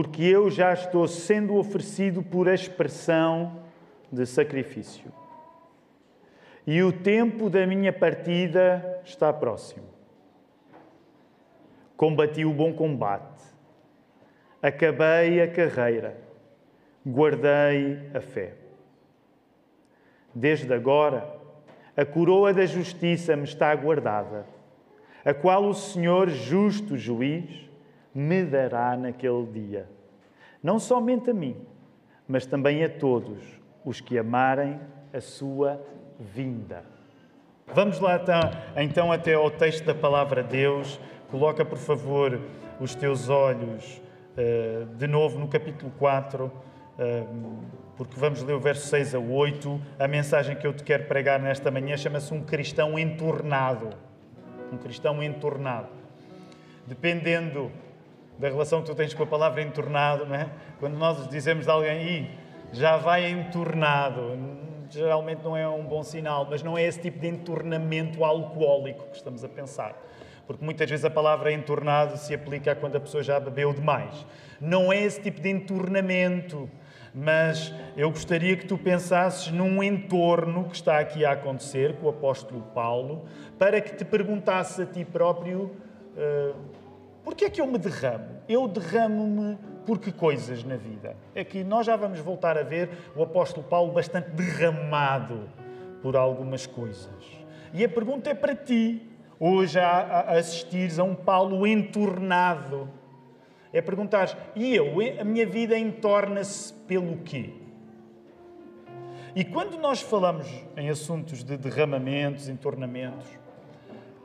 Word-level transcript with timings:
porque 0.00 0.22
eu 0.22 0.48
já 0.48 0.72
estou 0.72 1.08
sendo 1.08 1.56
oferecido 1.56 2.22
por 2.22 2.46
expressão 2.46 3.64
de 4.12 4.24
sacrifício. 4.26 5.12
E 6.64 6.80
o 6.84 6.92
tempo 6.92 7.50
da 7.50 7.66
minha 7.66 7.92
partida 7.92 9.00
está 9.04 9.32
próximo. 9.32 9.86
Combati 11.96 12.44
o 12.44 12.52
bom 12.52 12.72
combate, 12.72 13.42
acabei 14.62 15.42
a 15.42 15.48
carreira, 15.48 16.16
guardei 17.04 17.98
a 18.14 18.20
fé. 18.20 18.54
Desde 20.32 20.72
agora, 20.72 21.28
a 21.96 22.04
coroa 22.04 22.54
da 22.54 22.66
justiça 22.66 23.34
me 23.34 23.42
está 23.42 23.74
guardada, 23.74 24.46
a 25.24 25.34
qual 25.34 25.64
o 25.64 25.74
Senhor, 25.74 26.28
justo 26.28 26.96
juiz, 26.96 27.67
me 28.14 28.44
dará 28.44 28.96
naquele 28.96 29.46
dia. 29.46 29.88
Não 30.62 30.78
somente 30.78 31.30
a 31.30 31.34
mim, 31.34 31.56
mas 32.26 32.46
também 32.46 32.82
a 32.84 32.88
todos 32.88 33.38
os 33.84 34.00
que 34.00 34.18
amarem 34.18 34.78
a 35.12 35.20
sua 35.20 35.80
vinda. 36.18 36.84
Vamos 37.74 38.00
lá 38.00 38.20
então 38.76 39.12
até 39.12 39.34
ao 39.34 39.50
texto 39.50 39.84
da 39.84 39.94
palavra 39.94 40.42
de 40.42 40.50
Deus. 40.50 40.98
Coloca, 41.30 41.64
por 41.64 41.78
favor, 41.78 42.40
os 42.80 42.94
teus 42.94 43.28
olhos 43.28 44.00
eh, 44.36 44.86
de 44.96 45.06
novo 45.06 45.38
no 45.38 45.48
capítulo 45.48 45.92
4, 45.98 46.50
eh, 46.98 47.24
porque 47.96 48.18
vamos 48.18 48.42
ler 48.42 48.54
o 48.54 48.60
verso 48.60 48.86
6 48.86 49.14
a 49.14 49.18
8. 49.18 49.80
A 49.98 50.08
mensagem 50.08 50.56
que 50.56 50.66
eu 50.66 50.72
te 50.72 50.82
quero 50.82 51.04
pregar 51.04 51.38
nesta 51.40 51.70
manhã 51.70 51.96
chama-se 51.96 52.32
um 52.32 52.42
cristão 52.42 52.98
entornado. 52.98 53.90
Um 54.72 54.78
cristão 54.78 55.22
entornado. 55.22 55.88
Dependendo 56.86 57.70
da 58.38 58.48
relação 58.48 58.80
que 58.80 58.86
tu 58.86 58.94
tens 58.94 59.12
com 59.12 59.22
a 59.22 59.26
palavra 59.26 59.60
entornado, 59.60 60.24
não 60.24 60.34
é? 60.34 60.48
Quando 60.78 60.96
nós 60.96 61.28
dizemos 61.28 61.64
de 61.64 61.70
alguém, 61.70 62.30
já 62.72 62.96
vai 62.96 63.28
entornado, 63.28 64.38
geralmente 64.90 65.42
não 65.42 65.56
é 65.56 65.68
um 65.68 65.84
bom 65.84 66.02
sinal, 66.02 66.46
mas 66.48 66.62
não 66.62 66.78
é 66.78 66.84
esse 66.84 67.00
tipo 67.00 67.18
de 67.18 67.26
entornamento 67.26 68.24
alcoólico 68.24 69.06
que 69.10 69.16
estamos 69.16 69.44
a 69.44 69.48
pensar. 69.48 69.96
Porque 70.46 70.64
muitas 70.64 70.88
vezes 70.88 71.04
a 71.04 71.10
palavra 71.10 71.52
entornado 71.52 72.16
se 72.16 72.32
aplica 72.32 72.72
a 72.72 72.74
quando 72.76 72.96
a 72.96 73.00
pessoa 73.00 73.22
já 73.22 73.38
bebeu 73.40 73.74
demais. 73.74 74.24
Não 74.60 74.92
é 74.92 75.02
esse 75.02 75.20
tipo 75.20 75.40
de 75.40 75.50
entornamento, 75.50 76.70
mas 77.12 77.74
eu 77.96 78.08
gostaria 78.10 78.56
que 78.56 78.66
tu 78.66 78.78
pensasses 78.78 79.50
num 79.50 79.82
entorno 79.82 80.64
que 80.64 80.76
está 80.76 81.00
aqui 81.00 81.24
a 81.24 81.32
acontecer 81.32 81.96
com 81.96 82.06
o 82.06 82.10
apóstolo 82.10 82.62
Paulo, 82.74 83.26
para 83.58 83.80
que 83.80 83.94
te 83.94 84.04
perguntasses 84.04 84.78
a 84.80 84.86
ti 84.86 85.04
próprio. 85.04 85.76
Uh, 86.16 86.77
por 87.28 87.34
que 87.34 87.44
é 87.44 87.50
que 87.50 87.60
eu 87.60 87.66
me 87.66 87.76
derramo? 87.76 88.40
Eu 88.48 88.66
derramo-me 88.66 89.58
por 89.84 89.98
que 89.98 90.10
coisas 90.10 90.64
na 90.64 90.76
vida? 90.76 91.14
É 91.34 91.44
que 91.44 91.62
nós 91.62 91.84
já 91.84 91.94
vamos 91.94 92.18
voltar 92.20 92.56
a 92.56 92.62
ver 92.62 92.88
o 93.14 93.22
apóstolo 93.22 93.66
Paulo 93.66 93.92
bastante 93.92 94.30
derramado 94.30 95.46
por 96.00 96.16
algumas 96.16 96.66
coisas. 96.66 97.12
E 97.74 97.84
a 97.84 97.88
pergunta 97.88 98.30
é 98.30 98.34
para 98.34 98.54
ti, 98.54 99.06
hoje 99.38 99.78
a 99.78 100.20
assistires 100.38 100.98
a 100.98 101.04
um 101.04 101.14
Paulo 101.14 101.66
entornado. 101.66 102.88
É 103.74 103.82
perguntar, 103.82 104.34
e 104.56 104.74
eu? 104.74 104.94
A 105.20 105.24
minha 105.24 105.44
vida 105.44 105.78
entorna-se 105.78 106.72
pelo 106.72 107.18
quê? 107.18 107.52
E 109.36 109.44
quando 109.44 109.76
nós 109.76 110.00
falamos 110.00 110.46
em 110.74 110.88
assuntos 110.88 111.44
de 111.44 111.58
derramamentos, 111.58 112.48
entornamentos, 112.48 113.26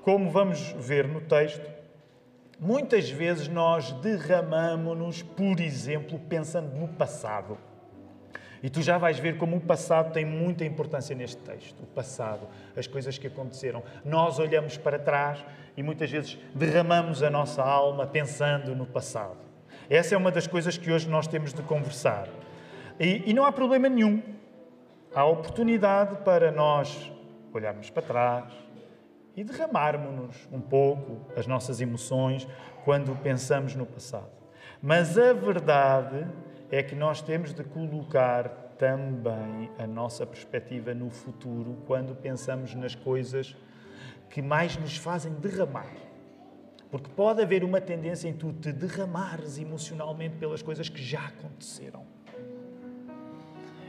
como 0.04 0.30
vamos 0.30 0.72
ver 0.80 1.06
no 1.06 1.20
texto, 1.20 1.83
Muitas 2.64 3.10
vezes 3.10 3.50
nós 3.50 3.92
derramamos-nos, 3.92 5.22
por 5.22 5.60
exemplo, 5.60 6.18
pensando 6.18 6.74
no 6.74 6.88
passado. 6.88 7.58
E 8.64 8.70
tu 8.70 8.82
já 8.82 8.98
vais 8.98 9.20
ver 9.20 9.36
como 9.36 9.58
o 9.58 9.60
passado 9.60 10.14
tem 10.14 10.24
muita 10.24 10.64
importância 10.64 11.14
neste 11.14 11.36
texto. 11.42 11.84
O 11.84 11.88
passado, 11.88 12.48
as 12.74 12.88
coisas 12.88 13.18
que 13.18 13.28
aconteceram. 13.28 13.84
Nós 14.06 14.40
olhamos 14.40 14.78
para 14.78 14.98
trás 14.98 15.44
e 15.76 15.84
muitas 15.84 16.10
vezes 16.10 16.40
derramamos 16.56 17.22
a 17.22 17.30
nossa 17.30 17.62
alma 17.62 18.08
pensando 18.08 18.74
no 18.74 18.86
passado. 18.86 19.42
Essa 19.90 20.16
é 20.16 20.18
uma 20.18 20.32
das 20.32 20.48
coisas 20.48 20.78
que 20.78 20.90
hoje 20.90 21.10
nós 21.10 21.28
temos 21.28 21.54
de 21.54 21.62
conversar. 21.64 22.30
E, 22.98 23.30
e 23.30 23.34
não 23.34 23.44
há 23.44 23.52
problema 23.52 23.90
nenhum. 23.90 24.24
Há 25.14 25.26
oportunidade 25.26 26.24
para 26.24 26.50
nós 26.50 27.12
olharmos 27.52 27.90
para 27.90 28.04
trás, 28.04 28.63
e 29.36 29.44
derramarmos-nos 29.44 30.48
um 30.52 30.62
pouco 30.62 31.32
as 31.36 31.48
nossas 31.48 31.82
emoções 31.82 32.48
quando 32.84 33.16
pensamos 33.22 33.76
no 33.76 33.86
passado. 33.86 34.32
Mas 34.82 35.18
a 35.18 35.34
verdade 35.34 36.28
é 36.70 36.84
que 36.84 36.96
nós 36.96 37.22
temos 37.22 37.54
de 37.54 37.64
colocar 37.64 38.64
também 38.78 39.72
a 39.78 39.88
nossa 39.88 40.26
perspectiva 40.26 40.94
no 40.94 41.10
futuro 41.10 41.78
quando 41.86 42.16
pensamos 42.16 42.74
nas 42.76 42.96
coisas 42.96 43.56
que 44.30 44.42
mais 44.42 44.76
nos 44.78 44.98
fazem 44.98 45.32
derramar. 45.34 45.94
Porque 46.92 47.10
pode 47.10 47.42
haver 47.42 47.64
uma 47.64 47.82
tendência 47.82 48.28
em 48.28 48.34
tu 48.34 48.54
te 48.54 48.72
derramares 48.72 49.58
emocionalmente 49.58 50.36
pelas 50.36 50.62
coisas 50.62 50.90
que 50.90 51.02
já 51.02 51.26
aconteceram. 51.26 52.06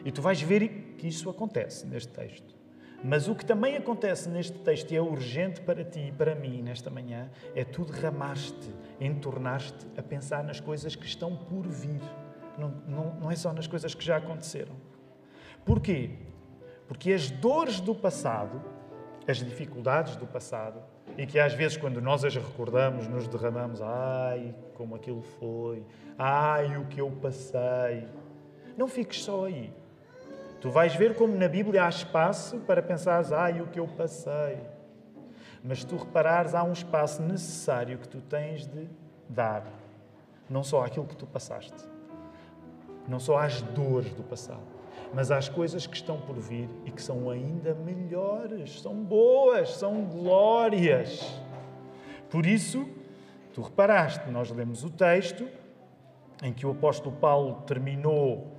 E 0.05 0.13
tu 0.13 0.23
vais 0.23 0.41
ver 0.41 0.95
que 0.99 1.09
isso 1.09 1.29
acontece 1.29 1.87
neste 1.87 2.13
texto. 2.13 2.64
Mas 3.07 3.29
o 3.29 3.35
que 3.35 3.45
também 3.45 3.77
acontece 3.77 4.31
neste 4.31 4.59
texto 4.61 4.91
e 4.91 4.97
é 4.97 5.03
urgente 5.03 5.61
para 5.61 5.85
ti 5.85 6.09
e 6.09 6.13
para 6.13 6.35
mim 6.35 6.63
nesta 6.63 6.89
manhã 6.89 7.31
é 7.55 7.63
tu 7.63 7.85
derramaste, 7.85 8.75
entornaste 8.99 9.87
a 9.95 10.03
pensar 10.03 10.43
nas 10.43 10.59
coisas 10.59 10.97
que 10.97 11.05
estão 11.05 11.37
por 11.37 11.67
vir. 11.69 12.01
Não, 12.57 12.71
não, 12.89 13.15
não 13.17 13.31
é 13.31 13.37
só 13.37 13.53
nas 13.53 13.67
coisas 13.67 13.95
que 13.95 14.03
já 14.03 14.17
aconteceram. 14.17 14.75
Porquê? 15.67 16.13
Porque 16.89 17.13
as 17.13 17.31
dores 17.31 17.79
do 17.79 17.95
passado, 17.95 18.63
as 19.29 19.37
dificuldades 19.37 20.17
do 20.17 20.27
passado, 20.27 20.81
e 21.19 21.27
que 21.27 21.39
às 21.39 21.53
vezes, 21.53 21.77
quando 21.77 22.01
nós 22.01 22.25
as 22.25 22.35
recordamos, 22.35 23.07
nos 23.07 23.29
derramamos, 23.29 23.83
ai, 23.83 24.55
como 24.75 24.95
aquilo 24.95 25.21
foi, 25.39 25.85
ai, 26.17 26.79
o 26.79 26.87
que 26.87 27.03
eu 27.03 27.11
passei. 27.11 28.09
Não 28.79 28.89
fiques 28.89 29.23
só 29.23 29.45
aí. 29.45 29.71
Tu 30.65 30.71
vais 30.71 30.95
ver 30.95 31.15
como 31.15 31.37
na 31.37 31.47
Bíblia 31.47 31.85
há 31.85 31.89
espaço 31.91 32.57
para 32.61 32.83
pensares, 32.83 33.31
ai, 33.31 33.61
o 33.61 33.67
que 33.67 33.79
eu 33.79 33.87
passei. 33.87 34.59
Mas 35.63 35.85
tu 35.85 35.95
reparares, 35.95 36.55
há 36.55 36.65
um 36.65 36.73
espaço 36.73 37.21
necessário 37.21 37.99
que 37.99 38.09
tu 38.09 38.23
tens 38.23 38.67
de 38.67 38.89
dar. 39.29 39.67
Não 40.49 40.65
só 40.65 40.83
aquilo 40.83 41.05
que 41.05 41.17
tu 41.17 41.27
passaste, 41.27 41.87
não 43.07 43.21
só 43.21 43.37
às 43.37 43.61
dores 43.61 44.11
do 44.15 44.23
passado, 44.23 44.63
mas 45.13 45.31
às 45.31 45.51
coisas 45.51 45.87
que 45.87 45.97
estão 45.97 46.19
por 46.19 46.37
vir 46.37 46.71
e 46.87 46.91
que 46.91 47.03
são 47.03 47.29
ainda 47.29 47.75
melhores, 47.75 48.81
são 48.81 48.95
boas, 48.95 49.77
são 49.77 50.07
glórias. 50.07 51.31
Por 52.31 52.47
isso, 52.47 52.89
tu 53.53 53.61
reparaste, 53.61 54.31
nós 54.31 54.51
lemos 54.51 54.83
o 54.83 54.89
texto 54.89 55.47
em 56.43 56.55
que 56.55 56.65
o 56.65 56.71
apóstolo 56.71 57.15
Paulo 57.17 57.57
terminou 57.67 58.55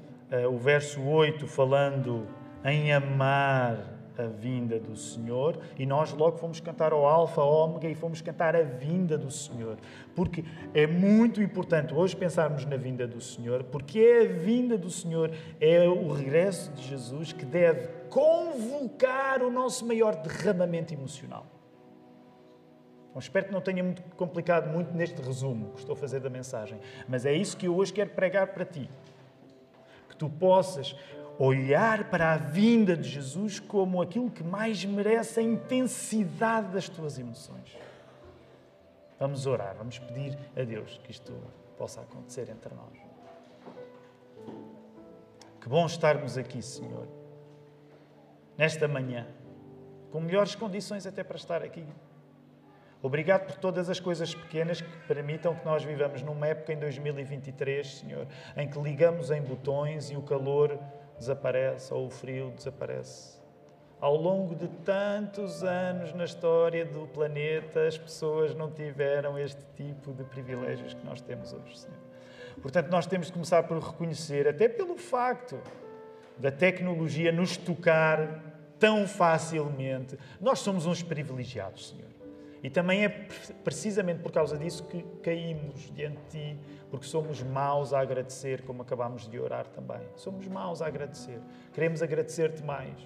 o 0.50 0.58
verso 0.58 1.02
8 1.02 1.48
falando 1.48 2.28
em 2.64 2.92
amar 2.92 3.96
a 4.18 4.28
vinda 4.28 4.80
do 4.80 4.96
Senhor, 4.96 5.60
e 5.78 5.86
nós 5.86 6.14
logo 6.14 6.38
fomos 6.38 6.60
cantar 6.60 6.94
ao 6.94 7.06
Alfa, 7.06 7.42
ao 7.42 7.52
Ômega 7.52 7.88
e 7.88 7.96
fomos 7.96 8.22
cantar 8.22 8.56
a 8.56 8.62
vinda 8.62 9.18
do 9.18 9.30
Senhor. 9.30 9.78
Porque 10.16 10.44
é 10.74 10.88
muito 10.88 11.42
importante 11.42 11.94
hoje 11.94 12.16
pensarmos 12.16 12.66
na 12.66 12.78
vinda 12.78 13.08
do 13.08 13.20
Senhor, 13.20 13.64
porque 13.66 14.00
é 14.00 14.22
a 14.22 14.26
vinda 14.26 14.78
do 14.78 14.90
Senhor, 14.90 15.32
é 15.60 15.88
o 15.88 16.12
regresso 16.12 16.72
de 16.72 16.88
Jesus 16.88 17.34
que 17.34 17.46
deve 17.46 17.88
convocar 18.10 19.42
o 19.44 19.52
nosso 19.52 19.86
maior 19.86 20.16
derramamento 20.16 20.94
emocional. 20.94 21.46
Então, 23.10 23.20
espero 23.20 23.48
que 23.48 23.52
não 23.52 23.62
tenha 23.62 23.84
muito 23.84 24.02
complicado 24.16 24.70
muito 24.72 24.94
neste 24.94 25.22
resumo 25.22 25.72
que 25.72 25.80
estou 25.80 25.94
a 25.94 25.98
fazer 25.98 26.20
da 26.20 26.30
mensagem, 26.30 26.80
mas 27.08 27.26
é 27.26 27.34
isso 27.34 27.56
que 27.56 27.68
eu 27.68 27.76
hoje 27.76 27.94
quero 27.94 28.10
pregar 28.10 28.48
para 28.48 28.66
ti 28.66 28.90
que 30.16 30.20
tu 30.20 30.30
possas 30.30 30.96
olhar 31.38 32.10
para 32.10 32.34
a 32.34 32.38
vinda 32.38 32.96
de 32.96 33.10
Jesus 33.10 33.60
como 33.60 34.02
aquilo 34.02 34.32
que 34.32 34.44
mais 34.44 34.84
merece 34.86 35.42
a 35.42 35.44
intensidade 35.44 36.70
das 36.70 36.88
tuas 36.88 37.20
emoções. 37.20 37.78
Vamos 39.20 39.46
orar, 39.46 39.76
vamos 39.78 40.00
pedir 40.00 40.38
a 40.56 40.64
Deus 40.64 41.00
que 41.04 41.12
isto 41.12 41.34
possa 41.78 42.02
acontecer 42.02 42.50
entre 42.50 42.74
nós. 42.74 43.06
Que 45.60 45.68
bom 45.68 45.86
estarmos 45.86 46.38
aqui, 46.38 46.62
Senhor, 46.62 47.08
nesta 48.58 48.88
manhã, 48.88 49.28
com 50.12 50.22
melhores 50.22 50.56
condições 50.56 51.06
até 51.06 51.24
para 51.24 51.38
estar 51.38 51.62
aqui. 51.62 51.86
Obrigado 53.06 53.46
por 53.46 53.58
todas 53.58 53.88
as 53.88 54.00
coisas 54.00 54.34
pequenas 54.34 54.82
que 54.82 54.90
permitam 55.08 55.54
que 55.54 55.64
nós 55.64 55.84
vivamos 55.84 56.24
numa 56.24 56.48
época 56.48 56.74
em 56.74 56.80
2023, 56.80 58.00
Senhor, 58.00 58.28
em 58.58 58.68
que 58.68 58.80
ligamos 58.80 59.30
em 59.30 59.40
botões 59.44 60.10
e 60.10 60.16
o 60.16 60.24
calor 60.24 60.80
desaparece 61.16 61.94
ou 61.94 62.08
o 62.08 62.10
frio 62.10 62.52
desaparece. 62.56 63.40
Ao 64.02 64.16
longo 64.16 64.56
de 64.56 64.68
tantos 64.84 65.64
anos 65.64 66.16
na 66.16 66.26
história 66.26 66.84
do 66.84 67.06
planeta, 67.06 67.86
as 67.86 67.96
pessoas 67.96 68.56
não 68.56 68.72
tiveram 68.72 69.38
este 69.38 69.64
tipo 69.76 70.12
de 70.12 70.24
privilégios 70.24 70.96
que 70.96 71.06
nós 71.06 71.22
temos 71.22 71.54
hoje, 71.54 71.78
Senhor. 71.78 72.00
Portanto, 72.60 72.90
nós 72.90 73.06
temos 73.06 73.28
de 73.28 73.34
começar 73.34 73.62
por 73.62 73.78
reconhecer, 73.78 74.48
até 74.48 74.68
pelo 74.68 74.98
facto 74.98 75.62
da 76.40 76.50
tecnologia 76.50 77.32
nos 77.32 77.56
tocar 77.56 78.42
tão 78.80 79.08
facilmente, 79.08 80.18
nós 80.42 80.58
somos 80.58 80.88
uns 80.88 81.04
privilegiados, 81.04 81.90
Senhor. 81.90 82.15
E 82.66 82.70
também 82.72 83.06
é 83.06 83.10
precisamente 83.64 84.24
por 84.24 84.32
causa 84.32 84.58
disso 84.58 84.86
que 84.86 85.04
caímos 85.22 85.92
diante 85.94 86.18
de 86.32 86.56
Ti, 86.56 86.60
porque 86.90 87.06
somos 87.06 87.44
maus 87.44 87.94
a 87.94 88.00
agradecer, 88.00 88.64
como 88.64 88.82
acabámos 88.82 89.28
de 89.28 89.40
orar 89.40 89.68
também. 89.68 90.02
Somos 90.16 90.48
maus 90.48 90.82
a 90.82 90.88
agradecer. 90.88 91.40
Queremos 91.72 92.02
agradecer-te 92.02 92.64
mais. 92.64 92.98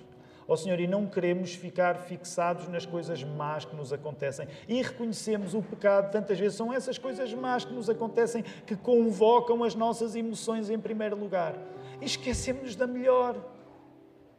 Ó 0.48 0.54
oh, 0.54 0.56
Senhor, 0.56 0.80
e 0.80 0.88
não 0.88 1.06
queremos 1.06 1.56
ficar 1.56 1.98
fixados 1.98 2.70
nas 2.70 2.86
coisas 2.86 3.22
más 3.22 3.66
que 3.66 3.76
nos 3.76 3.92
acontecem. 3.92 4.48
E 4.66 4.82
reconhecemos 4.82 5.54
o 5.54 5.62
pecado, 5.62 6.10
tantas 6.10 6.40
vezes 6.40 6.56
são 6.56 6.72
essas 6.72 6.98
coisas 6.98 7.34
más 7.34 7.66
que 7.66 7.74
nos 7.74 7.90
acontecem 7.90 8.44
que 8.66 8.78
convocam 8.78 9.62
as 9.66 9.76
nossas 9.76 10.16
emoções 10.16 10.70
em 10.70 10.80
primeiro 10.80 11.18
lugar. 11.18 11.54
E 12.00 12.06
esquecemos 12.06 12.78
da 12.78 12.88
melhor, 12.88 13.36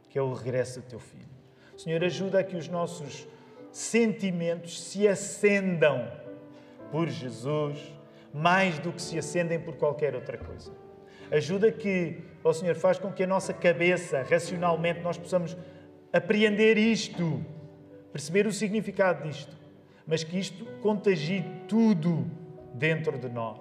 que 0.09 0.17
é 0.17 0.21
o 0.23 0.33
regresso 0.33 0.81
do 0.81 0.87
teu 0.87 0.99
filho. 0.99 1.29
Senhor, 1.77 2.03
ajuda 2.03 2.39
a 2.39 2.43
que 2.43 2.55
os 2.55 2.67
nossos 2.67 3.27
sentimentos 3.71 4.81
se 4.81 5.07
acendam 5.07 6.11
por 6.91 7.07
Jesus 7.07 7.77
mais 8.33 8.79
do 8.79 8.91
que 8.91 9.01
se 9.01 9.17
acendem 9.17 9.59
por 9.59 9.75
qualquer 9.75 10.15
outra 10.15 10.37
coisa. 10.37 10.71
Ajuda 11.31 11.71
que, 11.71 12.21
ó 12.43 12.51
Senhor, 12.51 12.75
faz 12.75 12.99
com 12.99 13.11
que 13.11 13.23
a 13.23 13.27
nossa 13.27 13.53
cabeça, 13.53 14.25
racionalmente, 14.29 15.01
nós 15.01 15.17
possamos 15.17 15.57
apreender 16.11 16.77
isto, 16.77 17.43
perceber 18.11 18.45
o 18.47 18.51
significado 18.51 19.27
disto, 19.27 19.55
mas 20.05 20.23
que 20.23 20.37
isto 20.37 20.65
contagie 20.81 21.45
tudo 21.67 22.29
dentro 22.73 23.17
de 23.17 23.29
nós. 23.29 23.59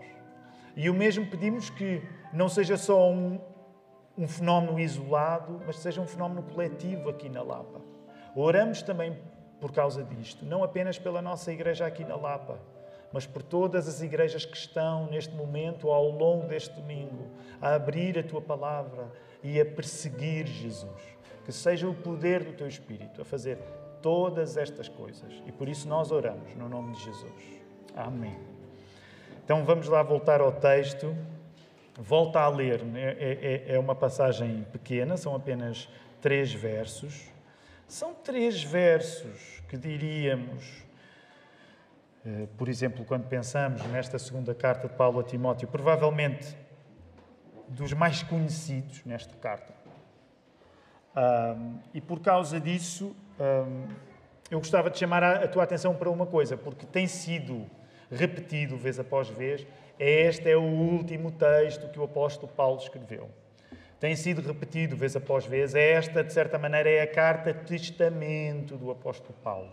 E 0.77 0.89
o 0.91 0.95
mesmo 0.95 1.27
pedimos 1.27 1.71
que 1.71 2.03
não 2.33 2.49
seja 2.49 2.77
só 2.77 3.11
um, 3.11 3.41
um 4.17 4.27
fenómeno 4.27 4.79
isolado, 4.79 5.61
mas 5.67 5.79
seja 5.79 6.01
um 6.01 6.07
fenómeno 6.07 6.43
coletivo 6.43 7.09
aqui 7.09 7.29
na 7.29 7.43
Lapa. 7.43 7.81
Oramos 8.35 8.83
também 8.83 9.17
por 9.61 9.73
causa 9.73 10.03
disto, 10.03 10.45
não 10.45 10.65
apenas 10.65 10.99
pela 10.99 11.21
nossa 11.21 11.53
igreja 11.53 11.87
aqui 11.87 12.05
na 12.05 12.17
Lapa, 12.17 12.59
mas 13.12 13.27
por 13.27 13.43
todas 13.43 13.89
as 13.89 14.01
igrejas 14.01 14.45
que 14.45 14.57
estão 14.57 15.07
neste 15.07 15.35
momento, 15.35 15.91
ao 15.91 16.09
longo 16.11 16.47
deste 16.47 16.75
domingo, 16.75 17.29
a 17.61 17.75
abrir 17.75 18.19
a 18.19 18.23
tua 18.23 18.41
palavra 18.41 19.11
e 19.43 19.61
a 19.61 19.67
perseguir 19.67 20.47
Jesus 20.47 21.21
que 21.45 21.53
seja 21.53 21.89
o 21.89 21.95
poder 21.95 22.45
do 22.45 22.53
teu 22.53 22.69
Espírito 22.69 23.21
a 23.21 23.25
fazer 23.25 23.59
todas 24.01 24.57
estas 24.57 24.89
coisas. 24.89 25.43
E 25.47 25.51
por 25.51 25.69
isso 25.69 25.89
nós 25.89 26.12
oramos 26.12 26.55
no 26.55 26.69
nome 26.69 26.93
de 26.93 27.05
Jesus. 27.05 27.61
Amém. 27.97 28.39
Então 29.45 29.65
vamos 29.65 29.89
lá 29.89 30.01
voltar 30.03 30.41
ao 30.41 30.53
texto. 30.53 31.12
Volta 31.99 32.41
a 32.41 32.49
ler, 32.49 32.81
é, 32.95 33.65
é, 33.67 33.75
é 33.75 33.79
uma 33.79 33.97
passagem 33.97 34.65
pequena, 34.73 35.17
são 35.17 35.35
apenas 35.35 35.89
três 36.21 36.53
versos. 36.53 37.29
São 37.91 38.15
três 38.15 38.63
versos 38.63 39.65
que 39.69 39.77
diríamos, 39.77 40.85
eh, 42.25 42.47
por 42.57 42.69
exemplo, 42.69 43.05
quando 43.05 43.27
pensamos 43.27 43.85
nesta 43.87 44.17
segunda 44.17 44.55
carta 44.55 44.87
de 44.87 44.95
Paulo 44.95 45.19
a 45.19 45.25
Timóteo, 45.25 45.67
provavelmente 45.67 46.57
dos 47.67 47.93
mais 47.93 48.23
conhecidos 48.23 49.05
nesta 49.05 49.35
carta. 49.39 49.75
E 51.93 52.01
por 52.01 52.21
causa 52.21 52.61
disso, 52.61 53.15
eu 54.49 54.61
gostava 54.61 54.89
de 54.89 54.97
chamar 54.97 55.25
a, 55.25 55.45
a, 55.45 55.49
tua 55.49 55.65
atenção 55.65 55.93
para 55.93 56.09
uma 56.09 56.27
coisa, 56.27 56.57
porque 56.57 56.87
tem 56.87 57.09
sido 57.09 57.69
repetido 58.09 58.77
vez 58.77 59.01
após 59.01 59.29
vez, 59.29 59.67
este 59.99 60.49
é 60.49 60.57
o 60.57 60.63
último 60.63 61.33
texto 61.33 61.89
que 61.89 61.99
o 61.99 62.05
apóstolo 62.05 62.53
Paulo 62.53 62.79
escreveu. 62.79 63.29
Tem 64.00 64.17
sido 64.17 64.41
repetido 64.41 64.97
vez 64.97 65.14
após 65.14 65.44
vez, 65.44 65.75
esta, 65.75 66.25
de 66.25 66.32
certa 66.32 66.58
maneira, 66.58 66.88
é 66.88 67.02
a 67.02 67.06
carta 67.06 67.52
testamento 67.52 68.79
do 68.79 68.91
apóstolo 68.91 69.35
Paulo. 69.44 69.70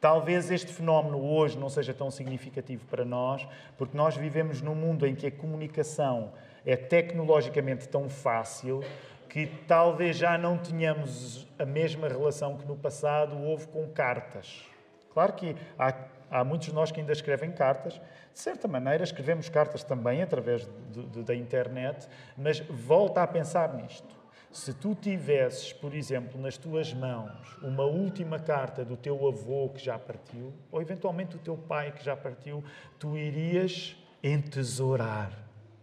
Talvez 0.00 0.50
este 0.50 0.72
fenómeno 0.72 1.22
hoje 1.22 1.58
não 1.58 1.68
seja 1.68 1.92
tão 1.92 2.10
significativo 2.10 2.86
para 2.86 3.04
nós, 3.04 3.46
porque 3.76 3.94
nós 3.94 4.16
vivemos 4.16 4.62
num 4.62 4.74
mundo 4.74 5.06
em 5.06 5.14
que 5.14 5.26
a 5.26 5.30
comunicação 5.30 6.32
é 6.64 6.76
tecnologicamente 6.76 7.86
tão 7.86 8.08
fácil 8.08 8.82
que 9.28 9.46
talvez 9.68 10.16
já 10.16 10.38
não 10.38 10.56
tenhamos 10.56 11.46
a 11.58 11.66
mesma 11.66 12.08
relação 12.08 12.56
que 12.56 12.66
no 12.66 12.74
passado 12.74 13.38
houve 13.38 13.66
com 13.66 13.86
cartas. 13.88 14.64
Claro 15.12 15.34
que 15.34 15.54
há, 15.78 15.94
há 16.30 16.44
muitos 16.44 16.68
de 16.68 16.74
nós 16.74 16.90
que 16.90 17.00
ainda 17.00 17.12
escrevem 17.12 17.52
cartas, 17.52 17.94
de 17.94 18.38
certa 18.38 18.66
maneira 18.68 19.04
escrevemos 19.04 19.48
cartas 19.48 19.82
também 19.82 20.22
através 20.22 20.68
de, 20.90 21.06
de, 21.06 21.22
da 21.22 21.34
internet, 21.34 22.08
mas 22.36 22.60
volta 22.60 23.22
a 23.22 23.26
pensar 23.26 23.74
nisto. 23.74 24.14
Se 24.50 24.72
tu 24.72 24.94
tivesses, 24.94 25.72
por 25.72 25.94
exemplo, 25.94 26.40
nas 26.40 26.56
tuas 26.56 26.92
mãos 26.94 27.58
uma 27.62 27.84
última 27.84 28.38
carta 28.38 28.84
do 28.84 28.96
teu 28.96 29.26
avô 29.28 29.68
que 29.68 29.84
já 29.84 29.98
partiu, 29.98 30.52
ou 30.70 30.80
eventualmente 30.80 31.32
do 31.32 31.38
teu 31.38 31.56
pai 31.56 31.92
que 31.92 32.04
já 32.04 32.16
partiu, 32.16 32.64
tu 32.98 33.16
irias 33.16 33.96
entesourar 34.22 35.30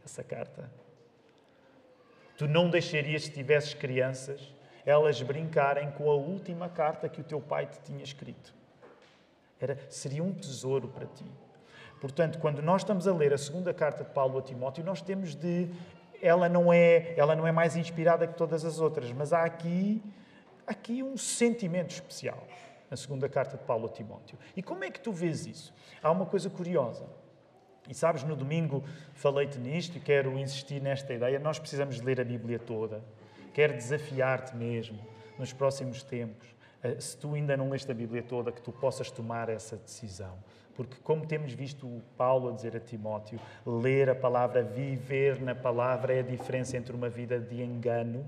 essa 0.04 0.24
carta 0.24 0.69
Tu 2.38 2.48
não 2.48 2.69
deixarias, 2.69 3.24
se 3.24 3.31
tivesses 3.31 3.74
crianças, 3.74 4.54
elas 4.86 5.22
brincarem 5.22 5.92
com 5.92 6.10
a 6.10 6.16
última 6.16 6.68
carta 6.68 7.07
que 7.07 7.22
o 7.22 7.24
teu 7.24 7.39
pai 7.39 7.68
te 7.68 7.80
tinha 7.81 8.04
escrito. 8.04 8.54
Era, 9.63 9.77
seria 9.89 10.24
um 10.24 10.33
tesouro 10.33 10.89
para 10.89 11.06
ti. 11.06 11.25
Portanto, 12.01 12.38
quando 12.39 12.62
nós 12.62 12.81
estamos 12.81 13.07
a 13.07 13.13
ler 13.13 13.33
a 13.33 13.38
segunda 13.38 13.74
carta 13.74 14.04
de 14.04 14.10
Paulo 14.10 14.38
a 14.38 14.42
Timóteo, 14.42 14.83
nós 14.83 15.01
temos 15.01 15.36
de. 15.36 15.69
Ela 16.21 16.50
não 16.50 16.71
é, 16.71 17.13
ela 17.18 17.36
não 17.36 17.48
é 17.48 17.51
mais 17.51 17.75
inspirada 17.77 18.27
que 18.27 18.33
todas 18.33 18.65
as 18.65 18.80
outras, 18.80 19.12
mas 19.12 19.31
há 19.31 19.44
aqui, 19.44 20.04
aqui 20.68 21.01
um 21.01 21.15
sentimento 21.18 21.92
especial 21.92 22.45
na 22.92 22.98
segunda 22.98 23.27
carta 23.30 23.57
de 23.57 23.63
Paulo 23.63 23.88
a 23.88 23.89
Timóteo. 23.89 24.38
E 24.56 24.62
como 24.62 24.83
é 24.83 24.92
que 24.92 25.00
tu 25.00 25.12
vês 25.12 25.45
isso? 25.45 25.74
Há 26.01 26.12
uma 26.12 26.25
coisa 26.25 26.50
curiosa. 26.50 27.06
E 27.89 27.94
sabes, 27.94 28.24
no 28.24 28.36
domingo 28.36 28.83
falei-te 29.13 29.57
nisto 29.57 29.98
e 29.98 30.00
quero 30.00 30.38
insistir 30.38 30.81
nesta 30.81 31.13
ideia. 31.13 31.39
Nós 31.39 31.57
precisamos 31.57 32.00
ler 32.01 32.19
a 32.19 32.24
Bíblia 32.24 32.60
toda. 32.60 33.01
Quero 33.54 33.74
desafiar-te 33.74 34.56
mesmo 34.56 35.00
nos 35.38 35.51
próximos 35.51 36.04
tempos, 36.04 36.52
se 37.00 37.18
tu 37.18 37.33
ainda 37.33 37.56
não 37.56 37.69
leste 37.69 37.89
a 37.91 37.94
Bíblia 37.94 38.24
toda, 38.24 38.51
que 38.51 38.62
tu 38.62 38.71
possas 38.71 39.09
tomar 39.09 39.50
essa 39.50 39.77
decisão. 39.77 40.38
Porque, 40.75 40.95
como 41.03 41.25
temos 41.25 41.53
visto 41.53 41.85
o 41.85 42.01
Paulo 42.18 42.50
a 42.50 42.51
dizer 42.51 42.75
a 42.75 42.80
Timóteo, 42.80 43.39
ler 43.65 44.09
a 44.09 44.15
palavra, 44.15 44.63
viver 44.63 45.39
na 45.39 45.53
palavra 45.53 46.13
é 46.13 46.19
a 46.19 46.24
diferença 46.24 46.75
entre 46.75 46.96
uma 46.96 47.10
vida 47.10 47.39
de 47.39 47.62
engano 47.62 48.25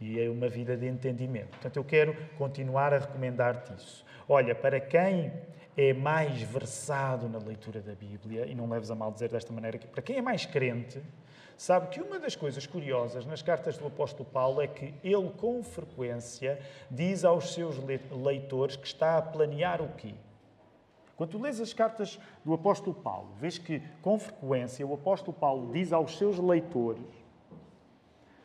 e 0.00 0.20
é 0.20 0.30
uma 0.30 0.48
vida 0.48 0.76
de 0.76 0.86
entendimento. 0.86 1.48
Portanto, 1.48 1.76
eu 1.76 1.84
quero 1.84 2.16
continuar 2.36 2.94
a 2.94 2.98
recomendar-te 2.98 3.72
isso. 3.74 4.04
Olha, 4.28 4.54
para 4.54 4.78
quem 4.78 5.32
é 5.80 5.92
mais 5.92 6.42
versado 6.42 7.28
na 7.28 7.38
leitura 7.38 7.80
da 7.80 7.94
Bíblia, 7.94 8.46
e 8.46 8.54
não 8.54 8.68
leves 8.68 8.90
a 8.90 8.96
mal 8.96 9.12
dizer 9.12 9.28
desta 9.28 9.52
maneira, 9.52 9.78
que 9.78 9.86
para 9.86 10.02
quem 10.02 10.16
é 10.16 10.20
mais 10.20 10.44
crente, 10.44 11.00
sabe 11.56 11.86
que 11.86 12.00
uma 12.00 12.18
das 12.18 12.34
coisas 12.34 12.66
curiosas 12.66 13.24
nas 13.24 13.42
cartas 13.42 13.78
do 13.78 13.86
apóstolo 13.86 14.28
Paulo 14.28 14.60
é 14.60 14.66
que 14.66 14.92
ele, 15.04 15.30
com 15.36 15.62
frequência, 15.62 16.58
diz 16.90 17.24
aos 17.24 17.54
seus 17.54 17.76
leitores 18.10 18.74
que 18.74 18.88
está 18.88 19.18
a 19.18 19.22
planear 19.22 19.80
o 19.80 19.88
quê? 19.90 20.14
Quando 21.16 21.30
tu 21.30 21.40
lês 21.40 21.60
as 21.60 21.72
cartas 21.72 22.18
do 22.44 22.52
apóstolo 22.52 22.96
Paulo, 22.96 23.28
vês 23.38 23.56
que, 23.56 23.80
com 24.02 24.18
frequência, 24.18 24.84
o 24.84 24.94
apóstolo 24.94 25.32
Paulo 25.32 25.72
diz 25.72 25.92
aos 25.92 26.18
seus 26.18 26.40
leitores, 26.40 27.06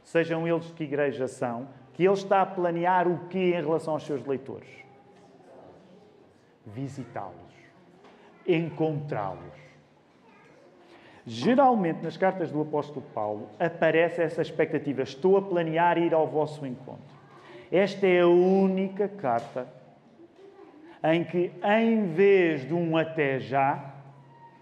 sejam 0.03 0.47
eles 0.47 0.67
de 0.67 0.73
que 0.73 0.83
igreja 0.83 1.27
são, 1.27 1.67
que 1.93 2.03
ele 2.03 2.13
está 2.13 2.43
a 2.43 2.45
planear 2.45 3.07
o 3.07 3.27
quê 3.27 3.55
em 3.55 3.61
relação 3.61 3.95
aos 3.95 4.03
seus 4.03 4.23
leitores? 4.23 4.82
Visitá-los, 6.65 7.53
encontrá-los. 8.47 9.63
Geralmente, 11.25 12.03
nas 12.03 12.17
cartas 12.17 12.51
do 12.51 12.61
apóstolo 12.61 13.05
Paulo, 13.13 13.49
aparece 13.59 14.21
essa 14.21 14.41
expectativa: 14.41 15.01
estou 15.01 15.37
a 15.37 15.41
planear 15.41 15.97
ir 15.97 16.13
ao 16.13 16.27
vosso 16.27 16.65
encontro. 16.65 17.13
Esta 17.71 18.05
é 18.05 18.21
a 18.21 18.27
única 18.27 19.07
carta 19.07 19.67
em 21.03 21.23
que, 21.23 21.51
em 21.63 22.13
vez 22.13 22.67
de 22.67 22.73
um 22.73 22.95
até 22.95 23.39
já, 23.39 23.93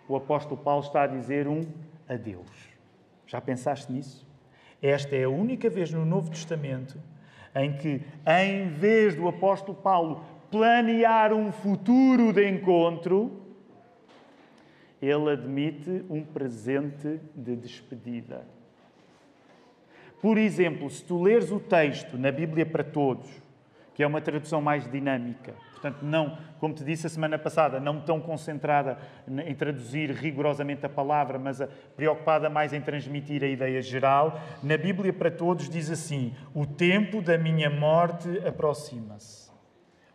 o 0.07 0.15
apóstolo 0.15 0.59
Paulo 0.61 0.83
está 0.83 1.03
a 1.03 1.07
dizer 1.07 1.47
um 1.47 1.61
adeus. 2.07 2.69
Já 3.25 3.39
pensaste 3.39 3.91
nisso? 3.91 4.27
Esta 4.81 5.15
é 5.15 5.23
a 5.23 5.29
única 5.29 5.69
vez 5.69 5.91
no 5.91 6.05
Novo 6.05 6.29
Testamento 6.29 6.99
em 7.55 7.73
que, 7.73 8.01
em 8.25 8.67
vez 8.69 9.15
do 9.15 9.27
apóstolo 9.27 9.77
Paulo 9.77 10.23
planear 10.51 11.33
um 11.33 11.51
futuro 11.51 12.33
de 12.33 12.47
encontro, 12.47 13.41
ele 15.01 15.31
admite 15.31 16.05
um 16.09 16.23
presente 16.23 17.19
de 17.33 17.55
despedida. 17.55 18.45
Por 20.21 20.37
exemplo, 20.37 20.87
se 20.89 21.03
tu 21.03 21.19
leres 21.23 21.51
o 21.51 21.59
texto 21.59 22.17
na 22.17 22.31
Bíblia 22.31 22.65
para 22.65 22.83
Todos, 22.83 23.27
que 23.95 24.03
é 24.03 24.07
uma 24.07 24.21
tradução 24.21 24.61
mais 24.61 24.89
dinâmica. 24.89 25.53
Portanto, 25.71 26.03
não, 26.03 26.37
como 26.59 26.73
te 26.73 26.83
disse 26.83 27.07
a 27.07 27.09
semana 27.09 27.39
passada, 27.39 27.79
não 27.79 27.99
tão 27.99 28.21
concentrada 28.21 28.99
em 29.45 29.55
traduzir 29.55 30.11
rigorosamente 30.11 30.85
a 30.85 30.89
palavra, 30.89 31.39
mas 31.39 31.59
preocupada 31.95 32.49
mais 32.49 32.71
em 32.71 32.79
transmitir 32.79 33.43
a 33.43 33.47
ideia 33.47 33.81
geral. 33.81 34.39
Na 34.61 34.77
Bíblia 34.77 35.11
para 35.11 35.31
Todos 35.31 35.67
diz 35.67 35.89
assim: 35.89 36.35
O 36.53 36.65
tempo 36.65 37.21
da 37.21 37.37
minha 37.37 37.69
morte 37.69 38.27
aproxima-se. 38.47 39.50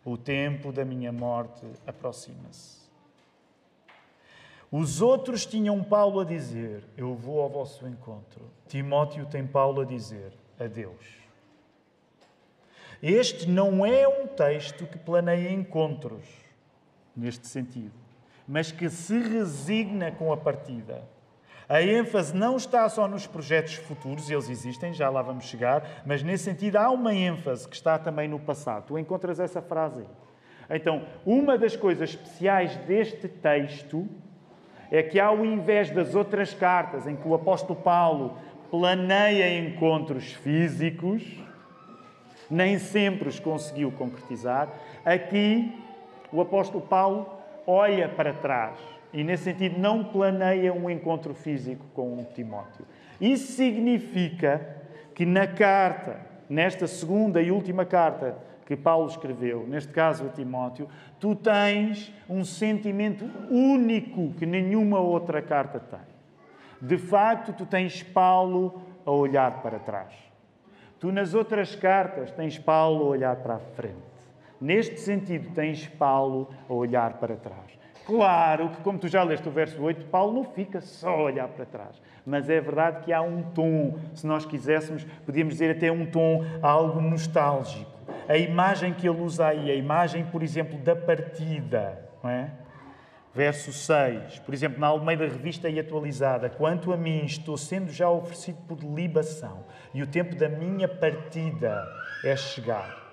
O 0.09 0.15
tempo 0.17 0.71
da 0.71 0.85
minha 0.85 1.11
morte 1.11 1.67
aproxima-se. 1.85 2.77
Os 4.71 5.01
outros 5.01 5.45
tinham 5.45 5.83
Paulo 5.83 6.21
a 6.21 6.23
dizer: 6.23 6.81
Eu 6.95 7.13
vou 7.13 7.41
ao 7.41 7.49
vosso 7.49 7.85
encontro. 7.85 8.49
Timóteo 8.69 9.25
tem 9.25 9.45
Paulo 9.45 9.81
a 9.81 9.83
dizer: 9.83 10.31
Adeus. 10.57 11.17
Este 13.03 13.49
não 13.49 13.85
é 13.85 14.07
um 14.07 14.27
texto 14.27 14.87
que 14.87 14.97
planeia 14.97 15.51
encontros, 15.51 16.23
neste 17.13 17.45
sentido, 17.45 17.99
mas 18.47 18.71
que 18.71 18.89
se 18.89 19.19
resigna 19.19 20.09
com 20.09 20.31
a 20.31 20.37
partida. 20.37 21.03
A 21.69 21.81
ênfase 21.81 22.33
não 22.33 22.55
está 22.55 22.87
só 22.87 23.09
nos 23.09 23.27
projetos 23.27 23.75
futuros, 23.75 24.29
eles 24.29 24.49
existem, 24.49 24.93
já 24.93 25.09
lá 25.09 25.21
vamos 25.21 25.45
chegar, 25.45 26.01
mas 26.05 26.23
nesse 26.23 26.45
sentido 26.45 26.77
há 26.77 26.89
uma 26.89 27.13
ênfase 27.13 27.67
que 27.67 27.75
está 27.75 27.99
também 27.99 28.25
no 28.29 28.39
passado. 28.39 28.85
Tu 28.87 28.97
encontras 28.97 29.37
essa 29.37 29.61
frase 29.61 30.01
aí. 30.01 30.77
Então, 30.77 31.03
uma 31.25 31.57
das 31.57 31.75
coisas 31.75 32.11
especiais 32.11 32.75
deste 32.77 33.27
texto 33.27 34.07
é 34.89 35.03
que, 35.03 35.19
ao 35.19 35.45
invés 35.45 35.91
das 35.91 36.15
outras 36.15 36.53
cartas 36.53 37.05
em 37.05 37.17
que 37.17 37.27
o 37.27 37.33
apóstolo 37.33 37.77
Paulo 37.77 38.37
planeia 38.71 39.59
encontros 39.59 40.31
físicos, 40.31 41.23
nem 42.49 42.79
sempre 42.79 43.27
os 43.27 43.39
conseguiu 43.41 43.91
concretizar. 43.91 44.69
Aqui, 45.03 45.73
o 46.31 46.39
apóstolo 46.39 46.81
Paulo 46.81 47.29
olha 47.65 48.07
para 48.07 48.33
trás 48.33 48.96
e, 49.13 49.23
nesse 49.23 49.45
sentido, 49.45 49.79
não 49.79 50.03
planeia 50.03 50.73
um 50.73 50.89
encontro 50.89 51.33
físico 51.33 51.85
com 51.93 52.23
Timóteo. 52.33 52.85
Isso 53.19 53.53
significa 53.53 54.77
que 55.15 55.25
na 55.25 55.47
carta, 55.47 56.19
nesta 56.49 56.85
segunda 56.87 57.41
e 57.41 57.51
última 57.51 57.85
carta 57.85 58.37
que 58.65 58.75
Paulo 58.75 59.07
escreveu, 59.07 59.65
neste 59.65 59.91
caso 59.93 60.25
a 60.25 60.29
Timóteo, 60.29 60.87
tu 61.19 61.33
tens 61.33 62.13
um 62.29 62.43
sentimento 62.43 63.25
único 63.49 64.33
que 64.33 64.45
nenhuma 64.45 64.99
outra 64.99 65.41
carta 65.41 65.79
tem. 65.79 65.99
De 66.81 66.97
facto, 66.97 67.53
tu 67.53 67.65
tens 67.65 68.03
Paulo 68.03 68.81
a 69.05 69.11
olhar 69.11 69.61
para 69.61 69.79
trás. 69.79 70.13
Tu, 70.99 71.11
nas 71.11 71.33
outras 71.33 71.75
cartas, 71.75 72.31
tens 72.31 72.59
Paulo 72.59 73.05
a 73.05 73.07
olhar 73.07 73.35
para 73.37 73.55
a 73.55 73.59
frente. 73.59 73.95
Neste 74.59 74.99
sentido, 74.99 75.53
tens 75.53 75.87
Paulo 75.87 76.49
a 76.67 76.73
olhar 76.73 77.13
para 77.13 77.35
trás. 77.35 77.77
Claro 78.07 78.69
que, 78.69 78.77
como 78.83 78.97
tu 78.97 79.09
já 79.09 79.21
leste 79.21 79.49
o 79.49 79.51
verso 79.51 79.83
8, 79.83 80.05
Paulo 80.05 80.31
não 80.31 80.45
fica 80.45 80.79
só 80.79 81.09
a 81.09 81.23
olhar 81.23 81.45
para 81.49 81.65
trás. 81.65 82.01
Mas 82.25 82.49
é 82.49 82.61
verdade 82.61 83.03
que 83.03 83.11
há 83.11 83.21
um 83.21 83.43
tom, 83.43 83.99
se 84.13 84.25
nós 84.25 84.45
quiséssemos, 84.45 85.05
podíamos 85.25 85.55
dizer 85.55 85.75
até 85.75 85.91
um 85.91 86.05
tom 86.05 86.41
algo 86.61 87.01
nostálgico. 87.01 87.91
A 88.29 88.37
imagem 88.37 88.93
que 88.93 89.09
ele 89.09 89.21
usa 89.21 89.47
aí, 89.47 89.69
a 89.69 89.75
imagem, 89.75 90.23
por 90.23 90.41
exemplo, 90.41 90.77
da 90.77 90.95
partida, 90.95 92.01
não 92.23 92.29
é? 92.29 92.49
Verso 93.35 93.73
6, 93.73 94.39
por 94.39 94.53
exemplo, 94.53 94.79
na 94.79 94.87
Almeida 94.87 95.25
Revista 95.25 95.69
e 95.69 95.77
Atualizada: 95.77 96.49
Quanto 96.49 96.93
a 96.93 96.97
mim, 96.97 97.25
estou 97.25 97.57
sendo 97.57 97.91
já 97.91 98.09
oferecido 98.09 98.59
por 98.69 98.79
libação, 98.79 99.65
e 99.93 100.01
o 100.01 100.07
tempo 100.07 100.33
da 100.33 100.47
minha 100.47 100.87
partida 100.87 101.85
é 102.23 102.37
chegar. 102.37 103.06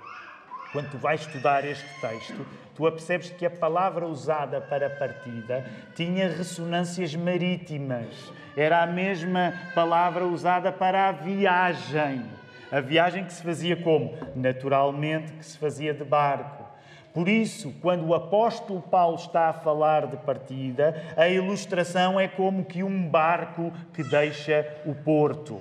Quando 0.75 0.91
tu 0.91 0.99
vais 0.99 1.21
estudar 1.21 1.65
este 1.65 1.89
texto, 2.01 2.45
tu 2.75 2.85
apercebes 2.85 3.31
que 3.31 3.47
a 3.47 3.51
palavra 3.51 4.09
usada 4.09 4.61
para 4.61 4.91
partida 4.91 5.65
tinha 5.95 6.29
ressonâncias 6.29 7.15
marítimas. 7.15 8.33
Era 8.57 8.83
a 8.83 8.87
mesma 8.89 9.55
palavra 9.73 10.25
usada 10.25 10.73
para 10.73 11.09
a 11.09 11.13
viagem. 11.13 12.25
A 12.73 12.81
viagem 12.81 13.25
que 13.25 13.33
se 13.33 13.41
fazia 13.41 13.77
como? 13.77 14.19
Naturalmente 14.35 15.31
que 15.35 15.47
se 15.47 15.57
fazia 15.57 15.95
de 15.95 16.03
barco. 16.03 16.65
Por 17.13 17.29
isso, 17.29 17.73
quando 17.81 18.09
o 18.09 18.13
apóstolo 18.13 18.83
Paulo 18.83 19.15
está 19.15 19.51
a 19.51 19.53
falar 19.53 20.09
de 20.09 20.17
partida, 20.17 21.01
a 21.17 21.29
ilustração 21.29 22.19
é 22.19 22.27
como 22.27 22.65
que 22.65 22.83
um 22.83 23.09
barco 23.09 23.73
que 23.93 24.03
deixa 24.03 24.67
o 24.85 24.93
porto. 24.93 25.61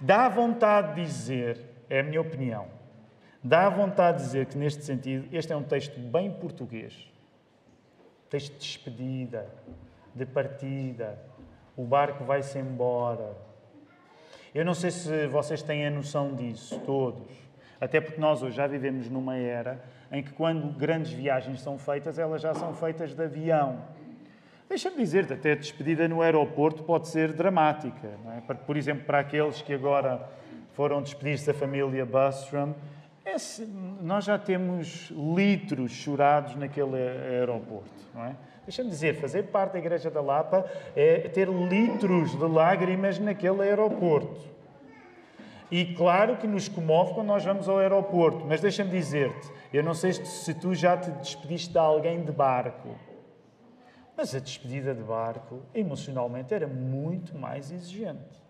Dá 0.00 0.30
vontade 0.30 0.94
de 0.94 1.02
dizer, 1.02 1.60
é 1.90 2.00
a 2.00 2.02
minha 2.02 2.22
opinião, 2.22 2.82
dá 3.44 3.68
vontade 3.68 4.18
de 4.18 4.24
dizer 4.24 4.46
que 4.46 4.56
neste 4.56 4.82
sentido 4.82 5.28
este 5.30 5.52
é 5.52 5.56
um 5.56 5.62
texto 5.62 6.00
bem 6.00 6.32
português. 6.32 7.12
Texto 8.30 8.54
de 8.54 8.58
despedida, 8.58 9.46
de 10.14 10.24
partida. 10.24 11.18
O 11.76 11.84
barco 11.84 12.24
vai-se 12.24 12.58
embora. 12.58 13.36
Eu 14.54 14.64
não 14.64 14.72
sei 14.72 14.90
se 14.90 15.26
vocês 15.26 15.62
têm 15.62 15.86
a 15.86 15.90
noção 15.90 16.34
disso, 16.34 16.80
todos. 16.86 17.28
Até 17.80 18.00
porque 18.00 18.20
nós 18.20 18.42
hoje 18.42 18.56
já 18.56 18.66
vivemos 18.66 19.10
numa 19.10 19.36
era 19.36 19.84
em 20.10 20.22
que, 20.22 20.32
quando 20.32 20.68
grandes 20.78 21.12
viagens 21.12 21.60
são 21.60 21.76
feitas, 21.76 22.18
elas 22.18 22.40
já 22.40 22.54
são 22.54 22.72
feitas 22.72 23.14
de 23.14 23.22
avião. 23.22 23.82
Deixa-me 24.68 24.96
dizer-te, 24.96 25.32
até 25.32 25.52
a 25.52 25.54
despedida 25.56 26.08
no 26.08 26.22
aeroporto 26.22 26.84
pode 26.84 27.08
ser 27.08 27.32
dramática. 27.32 28.08
É? 28.48 28.54
Por 28.54 28.76
exemplo, 28.76 29.04
para 29.04 29.18
aqueles 29.18 29.60
que 29.60 29.74
agora 29.74 30.26
foram 30.72 31.02
despedir-se 31.02 31.46
da 31.46 31.54
família 31.54 32.06
Bustrom, 32.06 32.74
esse, 33.24 33.64
nós 34.00 34.24
já 34.24 34.38
temos 34.38 35.10
litros 35.10 35.92
chorados 35.92 36.54
naquele 36.56 36.96
aeroporto. 36.96 37.90
Não 38.14 38.24
é? 38.24 38.36
Deixa-me 38.66 38.88
dizer, 38.88 39.20
fazer 39.20 39.44
parte 39.44 39.72
da 39.72 39.78
Igreja 39.78 40.10
da 40.10 40.20
Lapa 40.20 40.64
é 40.96 41.28
ter 41.28 41.48
litros 41.48 42.32
de 42.32 42.44
lágrimas 42.44 43.18
naquele 43.18 43.62
aeroporto. 43.62 44.54
E 45.70 45.94
claro 45.94 46.36
que 46.36 46.46
nos 46.46 46.68
comove 46.68 47.14
quando 47.14 47.28
nós 47.28 47.44
vamos 47.44 47.68
ao 47.68 47.78
aeroporto, 47.78 48.44
mas 48.46 48.60
deixa-me 48.60 48.90
dizer-te, 48.90 49.50
eu 49.72 49.82
não 49.82 49.94
sei 49.94 50.12
se 50.12 50.54
tu 50.54 50.74
já 50.74 50.96
te 50.96 51.10
despediste 51.10 51.72
de 51.72 51.78
alguém 51.78 52.22
de 52.22 52.30
barco, 52.30 52.96
mas 54.16 54.34
a 54.34 54.38
despedida 54.38 54.94
de 54.94 55.02
barco, 55.02 55.62
emocionalmente, 55.74 56.54
era 56.54 56.66
muito 56.66 57.36
mais 57.36 57.72
exigente. 57.72 58.42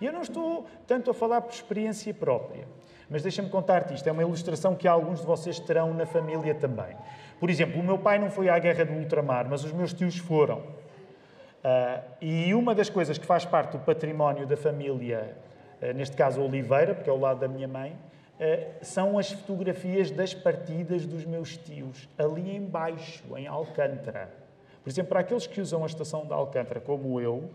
E 0.00 0.06
eu 0.06 0.12
não 0.12 0.22
estou 0.22 0.66
tanto 0.86 1.10
a 1.10 1.14
falar 1.14 1.42
por 1.42 1.52
experiência 1.52 2.12
própria, 2.12 2.66
mas 3.08 3.22
deixa-me 3.22 3.48
contar-te 3.48 3.94
isto. 3.94 4.06
É 4.08 4.12
uma 4.12 4.22
ilustração 4.22 4.74
que 4.74 4.88
alguns 4.88 5.20
de 5.20 5.26
vocês 5.26 5.58
terão 5.58 5.92
na 5.94 6.06
família 6.06 6.54
também. 6.54 6.96
Por 7.40 7.50
exemplo, 7.50 7.80
o 7.80 7.84
meu 7.84 7.98
pai 7.98 8.18
não 8.18 8.30
foi 8.30 8.48
à 8.48 8.58
guerra 8.58 8.84
do 8.84 8.92
ultramar, 8.94 9.46
mas 9.48 9.64
os 9.64 9.72
meus 9.72 9.92
tios 9.92 10.16
foram. 10.16 10.58
Uh, 10.58 12.02
e 12.20 12.54
uma 12.54 12.74
das 12.74 12.90
coisas 12.90 13.16
que 13.16 13.26
faz 13.26 13.44
parte 13.44 13.72
do 13.72 13.78
património 13.78 14.46
da 14.46 14.56
família 14.56 15.34
eh, 15.84 15.92
neste 15.92 16.16
caso 16.16 16.40
Oliveira, 16.40 16.94
porque 16.94 17.10
é 17.10 17.12
o 17.12 17.18
lado 17.18 17.40
da 17.40 17.46
minha 17.46 17.68
mãe, 17.68 17.94
eh, 18.40 18.70
são 18.80 19.18
as 19.18 19.30
fotografias 19.30 20.10
das 20.10 20.32
partidas 20.32 21.04
dos 21.04 21.26
meus 21.26 21.58
tios, 21.58 22.08
ali 22.16 22.56
embaixo, 22.56 23.22
em 23.36 23.46
Alcântara. 23.46 24.30
Por 24.82 24.88
exemplo, 24.88 25.10
para 25.10 25.20
aqueles 25.20 25.46
que 25.46 25.60
usam 25.60 25.82
a 25.82 25.86
estação 25.86 26.24
de 26.24 26.32
Alcântara, 26.32 26.80
como 26.80 27.20
eu, 27.20 27.50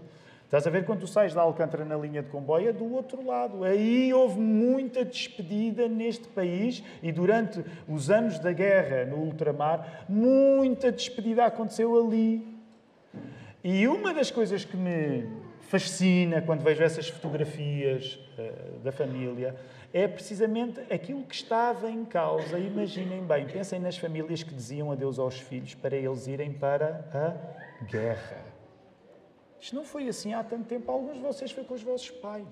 estás 0.49 0.65
a 0.65 0.71
ver 0.71 0.83
quando 0.83 1.01
tu 1.01 1.07
sais 1.07 1.31
de 1.31 1.37
Alcântara 1.37 1.85
na 1.85 1.95
linha 1.95 2.23
de 2.23 2.29
comboio, 2.29 2.69
é 2.69 2.73
do 2.73 2.91
outro 2.91 3.23
lado. 3.23 3.63
Aí 3.63 4.11
houve 4.11 4.39
muita 4.39 5.05
despedida 5.05 5.87
neste 5.87 6.27
país 6.27 6.83
e 7.03 7.11
durante 7.11 7.63
os 7.87 8.09
anos 8.09 8.39
da 8.39 8.51
guerra 8.51 9.05
no 9.05 9.17
ultramar, 9.17 10.05
muita 10.09 10.91
despedida 10.91 11.45
aconteceu 11.45 11.95
ali. 12.03 12.59
E 13.63 13.87
uma 13.87 14.11
das 14.11 14.31
coisas 14.31 14.65
que 14.65 14.75
me 14.75 15.29
fascina 15.69 16.41
quando 16.41 16.63
vejo 16.63 16.81
essas 16.81 17.07
fotografias 17.07 18.19
uh, 18.39 18.79
da 18.79 18.91
família 18.91 19.55
é 19.93 20.07
precisamente 20.07 20.79
aquilo 20.91 21.21
que 21.25 21.35
estava 21.35 21.91
em 21.91 22.03
causa. 22.03 22.57
Imaginem 22.57 23.23
bem, 23.23 23.45
pensem 23.45 23.79
nas 23.79 23.99
famílias 23.99 24.41
que 24.41 24.53
diziam 24.53 24.91
adeus 24.91 25.19
aos 25.19 25.39
filhos 25.39 25.75
para 25.75 25.95
eles 25.95 26.25
irem 26.25 26.51
para 26.51 27.05
a 27.13 27.85
guerra. 27.85 28.48
Isto 29.59 29.75
não 29.75 29.83
foi 29.83 30.07
assim 30.07 30.33
há 30.33 30.43
tanto 30.43 30.65
tempo, 30.65 30.91
alguns 30.91 31.15
de 31.15 31.21
vocês 31.21 31.51
foi 31.51 31.63
com 31.63 31.73
os 31.73 31.83
vossos 31.83 32.11
pais. 32.11 32.47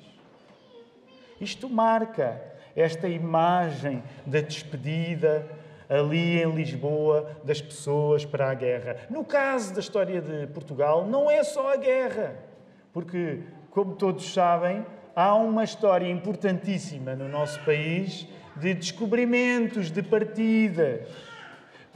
Isto 1.40 1.70
marca 1.70 2.42
esta 2.76 3.08
imagem 3.08 4.04
da 4.26 4.42
despedida 4.42 5.48
ali 5.90 6.42
em 6.42 6.52
Lisboa 6.54 7.38
das 7.44 7.62
pessoas 7.62 8.26
para 8.26 8.50
a 8.50 8.54
guerra. 8.54 8.98
No 9.10 9.24
caso 9.24 9.74
da 9.74 9.80
história 9.80 10.22
de 10.22 10.48
Portugal, 10.48 11.06
não 11.06 11.30
é 11.30 11.44
só 11.44 11.74
a 11.74 11.78
guerra. 11.78 12.36
Porque, 12.92 13.42
como 13.70 13.96
todos 13.96 14.34
sabem, 14.34 14.86
há 15.16 15.34
uma 15.36 15.64
história 15.64 16.10
importantíssima 16.10 17.16
no 17.16 17.30
nosso 17.30 17.64
país 17.64 18.28
de 18.56 18.74
descobrimentos, 18.74 19.92
de 19.92 20.02
partidas. 20.02 21.08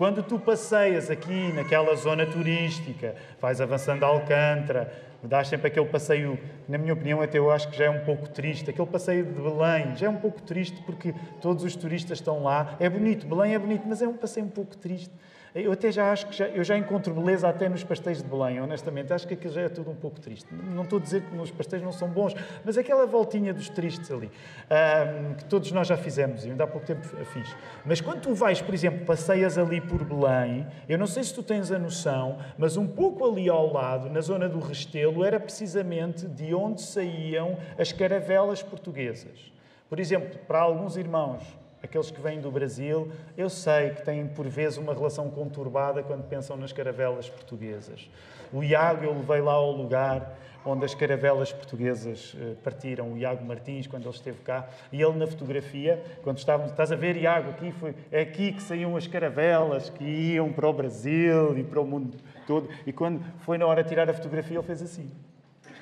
Quando 0.01 0.23
tu 0.23 0.39
passeias 0.39 1.11
aqui 1.11 1.53
naquela 1.53 1.95
zona 1.95 2.25
turística, 2.25 3.13
vais 3.39 3.61
avançando 3.61 4.03
a 4.03 4.07
Alcântara, 4.07 4.91
dá 5.21 5.43
sempre 5.43 5.67
aquele 5.67 5.85
passeio, 5.85 6.39
na 6.67 6.79
minha 6.79 6.93
opinião, 6.93 7.21
até 7.21 7.37
eu 7.37 7.51
acho 7.51 7.69
que 7.69 7.77
já 7.77 7.85
é 7.85 7.89
um 7.91 8.03
pouco 8.03 8.27
triste. 8.27 8.67
Aquele 8.67 8.87
passeio 8.87 9.23
de 9.23 9.31
Belém 9.31 9.95
já 9.95 10.07
é 10.07 10.09
um 10.09 10.17
pouco 10.17 10.41
triste 10.41 10.81
porque 10.87 11.13
todos 11.39 11.63
os 11.63 11.75
turistas 11.75 12.17
estão 12.17 12.41
lá. 12.41 12.75
É 12.79 12.89
bonito, 12.89 13.27
Belém 13.27 13.53
é 13.53 13.59
bonito, 13.59 13.83
mas 13.85 14.01
é 14.01 14.07
um 14.07 14.17
passeio 14.17 14.47
um 14.47 14.49
pouco 14.49 14.75
triste. 14.75 15.13
Eu 15.53 15.73
até 15.73 15.91
já 15.91 16.13
acho 16.13 16.27
que 16.27 16.35
já, 16.35 16.47
eu 16.47 16.63
já 16.63 16.77
encontro 16.77 17.13
beleza 17.13 17.49
até 17.49 17.67
nos 17.67 17.83
pastéis 17.83 18.23
de 18.23 18.29
Belém, 18.29 18.61
honestamente. 18.61 19.11
Acho 19.11 19.27
que 19.27 19.33
aquilo 19.33 19.53
já 19.53 19.61
é 19.61 19.69
tudo 19.69 19.91
um 19.91 19.95
pouco 19.95 20.17
triste. 20.17 20.47
Não 20.53 20.83
estou 20.83 20.97
a 20.97 21.01
dizer 21.01 21.23
que 21.23 21.35
os 21.35 21.51
pastéis 21.51 21.83
não 21.83 21.91
são 21.91 22.07
bons, 22.07 22.33
mas 22.63 22.77
aquela 22.77 23.05
voltinha 23.05 23.53
dos 23.53 23.67
tristes 23.67 24.09
ali, 24.09 24.31
um, 24.31 25.33
que 25.33 25.43
todos 25.45 25.69
nós 25.73 25.87
já 25.87 25.97
fizemos, 25.97 26.45
e 26.45 26.51
ainda 26.51 26.63
há 26.63 26.67
pouco 26.67 26.87
tempo 26.87 27.05
fiz. 27.25 27.53
Mas 27.85 27.99
quando 27.99 28.21
tu 28.21 28.33
vais, 28.33 28.61
por 28.61 28.73
exemplo, 28.73 29.05
passeias 29.05 29.57
ali 29.57 29.81
por 29.81 30.05
Belém, 30.05 30.65
eu 30.87 30.97
não 30.97 31.07
sei 31.07 31.21
se 31.21 31.33
tu 31.33 31.43
tens 31.43 31.69
a 31.69 31.77
noção, 31.77 32.37
mas 32.57 32.77
um 32.77 32.87
pouco 32.87 33.25
ali 33.29 33.49
ao 33.49 33.73
lado, 33.73 34.09
na 34.09 34.21
zona 34.21 34.47
do 34.47 34.59
Restelo, 34.59 35.25
era 35.25 35.39
precisamente 35.39 36.27
de 36.27 36.55
onde 36.55 36.81
saíam 36.81 37.57
as 37.77 37.91
caravelas 37.91 38.63
portuguesas. 38.63 39.51
Por 39.89 39.99
exemplo, 39.99 40.39
para 40.47 40.61
alguns 40.61 40.95
irmãos 40.95 41.60
aqueles 41.83 42.11
que 42.11 42.21
vêm 42.21 42.39
do 42.39 42.51
Brasil, 42.51 43.11
eu 43.37 43.49
sei 43.49 43.91
que 43.91 44.03
têm 44.03 44.27
por 44.27 44.47
vezes 44.47 44.77
uma 44.77 44.93
relação 44.93 45.29
conturbada 45.29 46.03
quando 46.03 46.23
pensam 46.23 46.55
nas 46.57 46.71
caravelas 46.71 47.29
portuguesas. 47.29 48.09
O 48.53 48.63
Iago, 48.63 49.05
eu 49.05 49.13
levei 49.13 49.41
lá 49.41 49.53
ao 49.53 49.71
lugar 49.71 50.37
onde 50.65 50.85
as 50.85 50.93
caravelas 50.93 51.51
portuguesas 51.51 52.35
eh, 52.39 52.53
partiram, 52.63 53.13
o 53.13 53.17
Iago 53.17 53.43
Martins, 53.43 53.87
quando 53.87 54.03
ele 54.03 54.13
esteve 54.13 54.37
cá, 54.41 54.67
e 54.91 55.01
ele 55.01 55.17
na 55.17 55.25
fotografia, 55.25 56.03
quando 56.21 56.37
estávamos, 56.37 56.71
estás 56.71 56.91
a 56.91 56.95
ver, 56.95 57.17
Iago, 57.17 57.49
aqui 57.49 57.71
foi, 57.71 57.95
é 58.11 58.21
aqui 58.21 58.51
que 58.51 58.61
saíam 58.61 58.95
as 58.95 59.07
caravelas 59.07 59.89
que 59.89 60.03
iam 60.03 60.51
para 60.53 60.67
o 60.67 60.73
Brasil 60.73 61.57
e 61.57 61.63
para 61.63 61.81
o 61.81 61.85
mundo 61.85 62.17
todo, 62.45 62.69
e 62.85 62.93
quando 62.93 63.23
foi 63.39 63.57
na 63.57 63.65
hora 63.65 63.81
de 63.81 63.89
tirar 63.89 64.09
a 64.09 64.13
fotografia, 64.13 64.57
ele 64.57 64.67
fez 64.67 64.81
assim. 64.83 65.09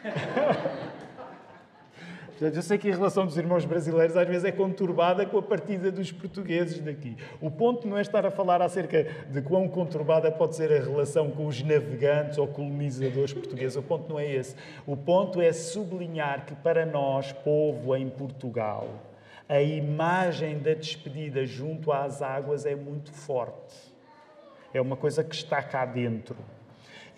Portanto, 2.39 2.55
eu 2.55 2.62
sei 2.62 2.77
que 2.77 2.89
a 2.89 2.96
relação 2.96 3.25
dos 3.25 3.38
irmãos 3.38 3.65
brasileiros 3.65 4.15
às 4.15 4.25
vezes 4.25 4.46
é 4.46 4.51
conturbada 4.53 5.25
com 5.25 5.39
a 5.39 5.41
partida 5.41 5.91
dos 5.91 6.10
portugueses 6.10 6.79
daqui. 6.79 7.17
O 7.41 7.51
ponto 7.51 7.86
não 7.86 7.98
é 7.98 8.01
estar 8.01 8.25
a 8.25 8.31
falar 8.31 8.62
acerca 8.62 9.03
de 9.29 9.41
quão 9.41 9.67
conturbada 9.67 10.31
pode 10.31 10.55
ser 10.55 10.72
a 10.72 10.79
relação 10.81 11.29
com 11.31 11.48
os 11.48 11.62
navegantes 11.62 12.38
ou 12.38 12.48
colonizadores 12.48 13.34
portugueses. 13.34 13.75
O 13.75 13.84
ponto 13.84 14.08
não 14.08 14.17
é 14.17 14.34
esse. 14.34 14.55
O 14.88 14.96
ponto 14.96 15.41
é 15.41 15.51
sublinhar 15.51 16.46
que 16.46 16.55
para 16.55 16.86
nós, 16.86 17.34
povo 17.34 17.93
em 17.93 18.10
Portugal, 18.10 18.88
a 19.50 19.62
imagem 19.62 20.60
da 20.60 20.74
despedida 20.74 21.46
junto 21.46 21.91
às 21.91 22.22
águas 22.22 22.65
é 22.65 22.74
muito 22.74 23.12
forte. 23.12 23.75
É 24.74 24.79
uma 24.79 24.96
coisa 24.96 25.25
que 25.25 25.36
está 25.36 25.62
cá 25.62 25.86
dentro. 25.86 26.38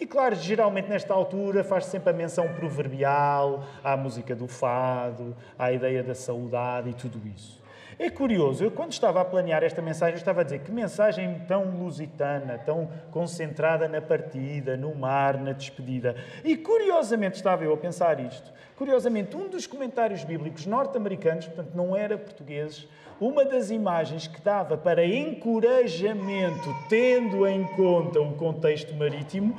E 0.01 0.07
claro, 0.07 0.33
geralmente 0.33 0.89
nesta 0.89 1.13
altura 1.13 1.63
faz 1.63 1.85
sempre 1.85 2.09
a 2.09 2.13
menção 2.13 2.47
proverbial 2.55 3.63
à 3.83 3.95
música 3.95 4.35
do 4.35 4.47
fado, 4.47 5.37
à 5.59 5.71
ideia 5.71 6.01
da 6.01 6.15
saudade 6.15 6.89
e 6.89 6.93
tudo 6.95 7.21
isso. 7.27 7.61
É 7.99 8.09
curioso, 8.09 8.63
eu 8.63 8.71
quando 8.71 8.93
estava 8.93 9.21
a 9.21 9.25
planear 9.25 9.63
esta 9.63 9.79
mensagem, 9.79 10.15
estava 10.15 10.41
a 10.41 10.43
dizer 10.43 10.61
que 10.61 10.71
mensagem 10.71 11.43
tão 11.47 11.65
lusitana, 11.77 12.57
tão 12.57 12.89
concentrada 13.11 13.87
na 13.87 14.01
partida, 14.01 14.75
no 14.75 14.95
mar, 14.95 15.37
na 15.37 15.51
despedida. 15.51 16.15
E 16.43 16.57
curiosamente 16.57 17.35
estava 17.35 17.63
eu 17.63 17.71
a 17.71 17.77
pensar 17.77 18.19
isto. 18.19 18.51
Curiosamente, 18.75 19.37
um 19.37 19.47
dos 19.47 19.67
comentários 19.67 20.23
bíblicos 20.23 20.65
norte-americanos, 20.65 21.45
portanto 21.45 21.75
não 21.75 21.95
era 21.95 22.17
portugueses, 22.17 22.87
uma 23.19 23.45
das 23.45 23.69
imagens 23.69 24.25
que 24.25 24.41
dava 24.41 24.75
para 24.75 25.05
encorajamento, 25.05 26.75
tendo 26.89 27.45
em 27.45 27.63
conta 27.75 28.19
o 28.19 28.33
contexto 28.33 28.95
marítimo, 28.95 29.55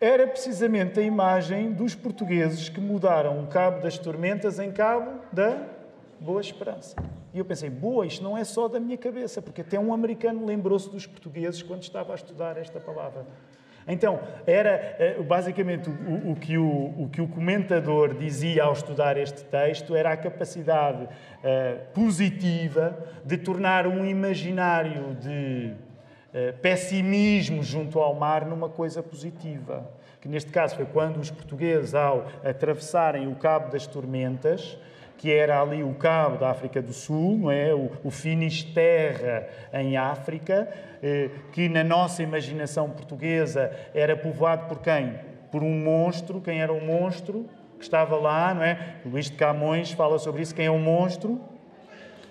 era 0.00 0.26
precisamente 0.26 0.98
a 0.98 1.02
imagem 1.02 1.72
dos 1.72 1.94
portugueses 1.94 2.70
que 2.70 2.80
mudaram 2.80 3.44
o 3.44 3.46
Cabo 3.46 3.82
das 3.82 3.98
Tormentas 3.98 4.58
em 4.58 4.72
Cabo 4.72 5.20
da 5.30 5.66
Boa 6.18 6.40
Esperança. 6.40 6.96
E 7.34 7.38
eu 7.38 7.44
pensei, 7.44 7.68
boa, 7.68 8.06
isto 8.06 8.24
não 8.24 8.36
é 8.36 8.42
só 8.42 8.66
da 8.66 8.80
minha 8.80 8.96
cabeça, 8.96 9.42
porque 9.42 9.60
até 9.60 9.78
um 9.78 9.92
americano 9.92 10.46
lembrou-se 10.46 10.88
dos 10.88 11.06
portugueses 11.06 11.62
quando 11.62 11.82
estava 11.82 12.12
a 12.12 12.16
estudar 12.16 12.56
esta 12.56 12.80
palavra. 12.80 13.26
Então, 13.86 14.20
era 14.46 14.96
eh, 14.98 15.22
basicamente 15.22 15.90
o, 15.90 16.32
o, 16.32 16.36
que 16.36 16.56
o, 16.56 16.94
o, 16.98 17.08
que 17.10 17.20
o 17.20 17.28
comentador 17.28 18.14
dizia 18.14 18.64
ao 18.64 18.72
estudar 18.72 19.16
este 19.16 19.44
texto 19.44 19.94
era 19.94 20.12
a 20.12 20.16
capacidade 20.16 21.04
uh, 21.04 21.92
positiva 21.92 22.96
de 23.24 23.36
tornar 23.36 23.86
um 23.86 24.04
imaginário 24.04 25.14
de 25.14 25.74
pessimismo 26.62 27.62
junto 27.62 27.98
ao 27.98 28.14
mar 28.14 28.46
numa 28.46 28.68
coisa 28.68 29.02
positiva. 29.02 29.90
Que 30.20 30.28
neste 30.28 30.50
caso 30.50 30.76
foi 30.76 30.84
quando 30.84 31.18
os 31.18 31.30
portugueses, 31.30 31.94
ao 31.94 32.26
atravessarem 32.44 33.26
o 33.26 33.34
Cabo 33.34 33.70
das 33.70 33.86
Tormentas, 33.86 34.78
que 35.20 35.30
era 35.30 35.60
ali 35.60 35.82
o 35.82 35.94
Cabo 35.94 36.38
da 36.38 36.50
África 36.50 36.80
do 36.80 36.94
Sul, 36.94 37.36
não 37.36 37.50
é? 37.50 37.74
o, 37.74 37.90
o 38.02 38.10
Finisterra 38.10 39.46
em 39.70 39.94
África, 39.94 40.66
eh, 41.02 41.28
que 41.52 41.68
na 41.68 41.84
nossa 41.84 42.22
imaginação 42.22 42.88
portuguesa 42.88 43.70
era 43.92 44.16
povoado 44.16 44.66
por 44.66 44.78
quem? 44.78 45.14
Por 45.52 45.62
um 45.62 45.78
monstro. 45.78 46.40
Quem 46.40 46.62
era 46.62 46.72
o 46.72 46.82
monstro 46.82 47.44
que 47.78 47.84
estava 47.84 48.16
lá, 48.16 48.54
não 48.54 48.62
é? 48.62 48.96
Luís 49.04 49.26
de 49.26 49.32
Camões 49.32 49.92
fala 49.92 50.18
sobre 50.18 50.40
isso. 50.40 50.54
Quem 50.54 50.64
é 50.64 50.70
o 50.70 50.78
monstro? 50.78 51.38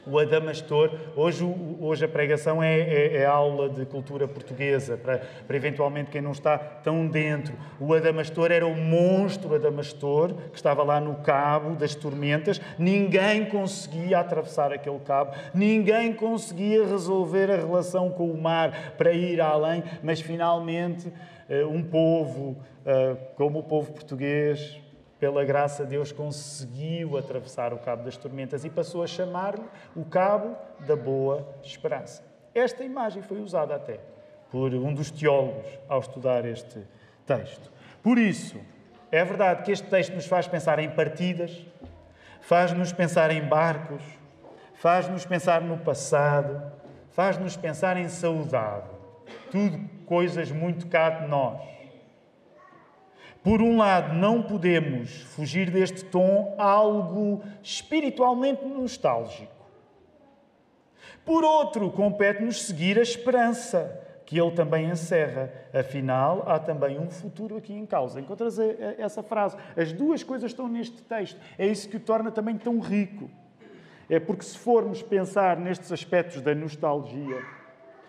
O 0.09 0.17
Adamastor. 0.17 0.91
Hoje, 1.15 1.45
hoje 1.79 2.05
a 2.05 2.07
pregação 2.07 2.61
é, 2.61 2.79
é, 2.79 3.17
é, 3.17 3.25
aula 3.25 3.69
de 3.69 3.85
cultura 3.85 4.27
portuguesa, 4.27 4.97
para, 4.97 5.19
para 5.47 5.55
eventualmente 5.55 6.09
quem 6.09 6.21
não 6.21 6.31
está 6.31 6.57
tão 6.57 7.07
dentro. 7.07 7.53
O 7.79 7.93
Adamastor 7.93 8.51
era 8.51 8.65
o 8.65 8.75
monstro 8.75 9.55
Adamastor, 9.55 10.33
que 10.33 10.57
estava 10.57 10.83
lá 10.83 10.99
no 10.99 11.15
cabo 11.15 11.75
das 11.75 11.93
tormentas. 11.93 12.59
Ninguém 12.77 13.45
conseguia 13.45 14.19
atravessar 14.19 14.73
aquele 14.73 14.99
cabo, 14.99 15.35
ninguém 15.53 16.13
conseguia 16.13 16.85
resolver 16.85 17.51
a 17.51 17.57
relação 17.57 18.09
com 18.09 18.29
o 18.31 18.41
mar 18.41 18.93
para 18.97 19.11
ir 19.11 19.39
além, 19.39 19.83
mas 20.01 20.19
finalmente 20.19 21.11
eh, 21.47 21.65
um 21.65 21.83
povo 21.83 22.57
eh, 22.85 23.15
como 23.35 23.59
o 23.59 23.63
povo 23.63 23.91
português 23.91 24.79
pela 25.19 25.43
graça 25.43 25.83
de 25.83 25.89
Deus, 25.91 26.11
conseguiu 26.11 27.17
atravessar 27.17 27.73
o 27.73 27.77
Cabo 27.77 28.03
das 28.03 28.15
Tormentas 28.15 28.63
e 28.63 28.69
passou 28.69 29.03
a 29.03 29.07
chamar-lhe 29.07 29.65
o 29.95 30.05
Cabo 30.05 30.55
da 30.87 30.95
Boa 30.95 31.47
Esperança. 31.61 32.23
Esta 32.55 32.83
imagem 32.83 33.21
foi 33.21 33.41
usada 33.41 33.75
até 33.75 33.99
por 34.49 34.73
um 34.73 34.93
dos 34.93 35.11
teólogos 35.11 35.67
ao 35.87 35.99
estudar 35.99 36.45
este 36.45 36.79
texto. 37.25 37.71
Por 38.01 38.17
isso, 38.17 38.57
é 39.11 39.23
verdade 39.23 39.63
que 39.63 39.71
este 39.71 39.87
texto 39.87 40.13
nos 40.13 40.25
faz 40.25 40.47
pensar 40.47 40.79
em 40.79 40.89
partidas, 40.89 41.65
faz-nos 42.41 42.93
pensar 42.93 43.29
em 43.29 43.41
barcos, 43.41 44.01
faz-nos 44.75 45.25
pensar 45.25 45.61
no 45.61 45.77
passado, 45.77 46.71
faz-nos 47.11 47.57
pensar 47.57 47.97
em 47.97 48.07
saudade. 48.07 48.87
Tudo 49.51 49.79
coisas 50.05 50.51
muito 50.51 50.87
cá 50.87 51.09
de 51.09 51.27
nós. 51.27 51.78
Por 53.43 53.61
um 53.61 53.77
lado, 53.77 54.13
não 54.13 54.41
podemos 54.41 55.21
fugir 55.21 55.71
deste 55.71 56.03
tom 56.03 56.55
algo 56.57 57.41
espiritualmente 57.63 58.65
nostálgico. 58.65 59.53
Por 61.25 61.43
outro, 61.43 61.89
compete-nos 61.91 62.63
seguir 62.63 62.99
a 62.99 63.01
esperança, 63.01 64.05
que 64.25 64.39
ele 64.39 64.51
também 64.51 64.89
encerra. 64.89 65.51
Afinal, 65.73 66.43
há 66.47 66.59
também 66.59 66.99
um 66.99 67.09
futuro 67.09 67.55
aqui 67.55 67.73
em 67.73 67.85
causa. 67.85 68.19
Encontras 68.19 68.59
essa 68.97 69.23
frase. 69.23 69.55
As 69.75 69.93
duas 69.93 70.21
coisas 70.21 70.51
estão 70.51 70.67
neste 70.67 71.01
texto. 71.01 71.39
É 71.57 71.65
isso 71.65 71.87
que 71.87 71.97
o 71.97 71.99
torna 71.99 72.31
também 72.31 72.57
tão 72.57 72.79
rico. 72.79 73.29
É 74.09 74.19
porque, 74.19 74.43
se 74.43 74.57
formos 74.57 75.01
pensar 75.01 75.57
nestes 75.57 75.91
aspectos 75.91 76.41
da 76.41 76.53
nostalgia, 76.53 77.41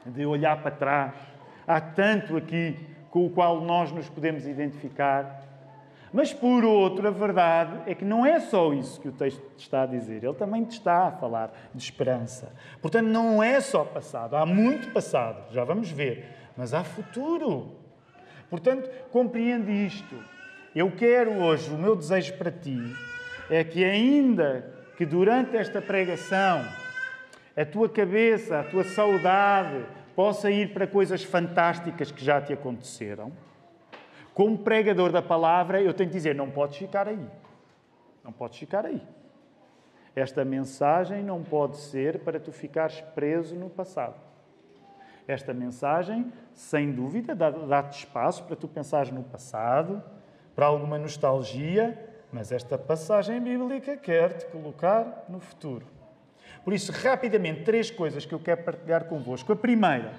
de 0.04 0.26
olhar 0.26 0.60
para 0.62 0.70
trás, 0.70 1.14
há 1.66 1.80
tanto 1.80 2.36
aqui 2.36 2.74
com 3.10 3.26
o 3.26 3.30
qual 3.30 3.60
nós 3.60 3.90
nos 3.92 4.08
podemos 4.08 4.46
identificar. 4.46 5.44
Mas, 6.12 6.32
por 6.32 6.64
outro, 6.64 7.06
a 7.06 7.10
verdade 7.10 7.82
é 7.86 7.94
que 7.94 8.04
não 8.04 8.26
é 8.26 8.40
só 8.40 8.72
isso 8.72 9.00
que 9.00 9.08
o 9.08 9.12
texto 9.12 9.42
está 9.56 9.82
a 9.82 9.86
dizer, 9.86 10.24
ele 10.24 10.34
também 10.34 10.64
te 10.64 10.72
está 10.72 11.06
a 11.06 11.12
falar 11.12 11.52
de 11.74 11.82
esperança. 11.82 12.52
Portanto, 12.80 13.06
não 13.06 13.42
é 13.42 13.60
só 13.60 13.84
passado, 13.84 14.34
há 14.34 14.44
muito 14.44 14.92
passado, 14.92 15.52
já 15.52 15.62
vamos 15.62 15.90
ver, 15.90 16.24
mas 16.56 16.74
há 16.74 16.82
futuro. 16.82 17.76
Portanto, 18.48 18.90
compreende 19.12 19.70
isto. 19.70 20.16
Eu 20.74 20.90
quero 20.90 21.32
hoje, 21.42 21.70
o 21.70 21.78
meu 21.78 21.94
desejo 21.94 22.36
para 22.36 22.50
ti 22.50 22.80
é 23.48 23.62
que, 23.62 23.84
ainda 23.84 24.72
que 24.96 25.06
durante 25.06 25.56
esta 25.56 25.80
pregação 25.80 26.64
a 27.56 27.64
tua 27.64 27.88
cabeça, 27.88 28.60
a 28.60 28.64
tua 28.64 28.84
saudade, 28.84 29.84
possa 30.14 30.50
ir 30.50 30.72
para 30.72 30.86
coisas 30.86 31.22
fantásticas 31.22 32.10
que 32.10 32.24
já 32.24 32.40
te 32.40 32.52
aconteceram. 32.52 33.32
Como 34.34 34.58
pregador 34.58 35.12
da 35.12 35.22
palavra, 35.22 35.80
eu 35.82 35.92
tenho 35.92 36.08
que 36.08 36.16
dizer: 36.16 36.34
não 36.34 36.50
podes 36.50 36.76
ficar 36.76 37.08
aí. 37.08 37.26
Não 38.24 38.32
podes 38.32 38.58
ficar 38.58 38.86
aí. 38.86 39.02
Esta 40.14 40.44
mensagem 40.44 41.22
não 41.22 41.42
pode 41.42 41.76
ser 41.76 42.20
para 42.20 42.40
tu 42.40 42.52
ficares 42.52 43.00
preso 43.14 43.54
no 43.54 43.70
passado. 43.70 44.20
Esta 45.26 45.54
mensagem, 45.54 46.32
sem 46.52 46.90
dúvida, 46.90 47.34
dá-te 47.34 47.98
espaço 47.98 48.42
para 48.44 48.56
tu 48.56 48.66
pensares 48.66 49.12
no 49.12 49.22
passado, 49.22 50.02
para 50.54 50.66
alguma 50.66 50.98
nostalgia, 50.98 51.96
mas 52.32 52.50
esta 52.50 52.76
passagem 52.76 53.40
bíblica 53.40 53.96
quer 53.96 54.32
te 54.32 54.46
colocar 54.46 55.24
no 55.28 55.38
futuro. 55.38 55.99
Por 56.64 56.72
isso, 56.72 56.92
rapidamente, 56.92 57.62
três 57.62 57.90
coisas 57.90 58.24
que 58.24 58.34
eu 58.34 58.40
quero 58.40 58.62
partilhar 58.62 59.04
convosco. 59.04 59.52
A 59.52 59.56
primeira, 59.56 60.14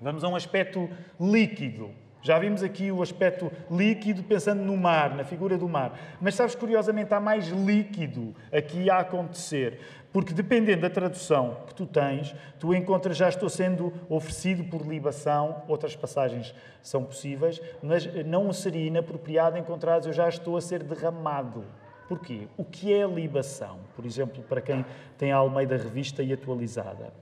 vamos 0.00 0.24
a 0.24 0.28
um 0.28 0.36
aspecto 0.36 0.88
líquido 1.20 1.90
já 2.20 2.38
vimos 2.38 2.62
aqui 2.62 2.90
o 2.90 3.00
aspecto 3.00 3.50
líquido 3.70 4.22
pensando 4.22 4.62
no 4.62 4.76
mar, 4.76 5.14
na 5.14 5.24
figura 5.24 5.56
do 5.56 5.68
mar. 5.68 5.98
Mas 6.20 6.34
sabes, 6.34 6.54
curiosamente, 6.54 7.14
há 7.14 7.20
mais 7.20 7.48
líquido 7.48 8.34
aqui 8.52 8.90
a 8.90 8.98
acontecer. 8.98 9.80
Porque 10.12 10.32
dependendo 10.32 10.82
da 10.82 10.90
tradução 10.90 11.58
que 11.66 11.74
tu 11.74 11.86
tens, 11.86 12.34
tu 12.58 12.74
encontras 12.74 13.16
já 13.16 13.28
estou 13.28 13.48
sendo 13.48 13.92
oferecido 14.08 14.64
por 14.64 14.86
libação, 14.86 15.62
outras 15.68 15.94
passagens 15.94 16.54
são 16.82 17.04
possíveis, 17.04 17.60
mas 17.82 18.06
não 18.24 18.52
seria 18.52 18.86
inapropriado 18.86 19.58
encontrar 19.58 20.04
eu 20.04 20.12
já 20.12 20.28
estou 20.28 20.56
a 20.56 20.60
ser 20.60 20.82
derramado. 20.82 21.64
Porquê? 22.08 22.48
O 22.56 22.64
que 22.64 22.92
é 22.92 23.06
libação? 23.06 23.80
Por 23.94 24.06
exemplo, 24.06 24.42
para 24.42 24.62
quem 24.62 24.84
tem 25.18 25.30
a 25.30 25.36
Almeida 25.36 25.76
Revista 25.76 26.22
e 26.22 26.32
atualizada. 26.32 27.12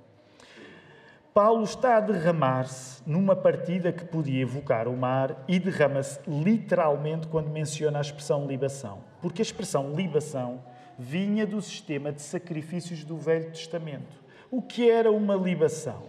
Paulo 1.35 1.65
está 1.65 1.99
a 1.99 2.01
derramar-se 2.01 3.03
numa 3.05 3.37
partida 3.37 3.93
que 3.93 4.07
podia 4.07 4.41
evocar 4.41 4.89
o 4.89 4.97
mar 4.97 5.45
e 5.47 5.59
derrama-se 5.59 6.19
literalmente 6.27 7.27
quando 7.27 7.51
menciona 7.51 7.99
a 7.99 8.01
expressão 8.01 8.47
libação. 8.47 9.01
Porque 9.21 9.43
a 9.43 9.45
expressão 9.45 9.93
libação 9.93 10.63
vinha 10.99 11.47
do 11.47 11.61
sistema 11.61 12.11
de 12.11 12.23
sacrifícios 12.23 13.05
do 13.05 13.19
Velho 13.19 13.51
Testamento. 13.51 14.25
O 14.51 14.63
que 14.63 14.89
era 14.89 15.13
uma 15.13 15.35
libação? 15.35 16.05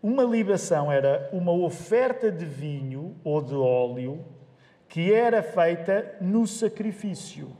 Uma 0.00 0.22
libação 0.22 0.92
era 0.92 1.28
uma 1.32 1.52
oferta 1.52 2.30
de 2.30 2.44
vinho 2.44 3.16
ou 3.24 3.42
de 3.42 3.54
óleo 3.54 4.24
que 4.88 5.12
era 5.12 5.42
feita 5.42 6.16
no 6.20 6.46
sacrifício. 6.46 7.50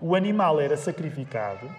O 0.00 0.14
animal 0.14 0.60
era 0.60 0.76
sacrificado 0.76 1.70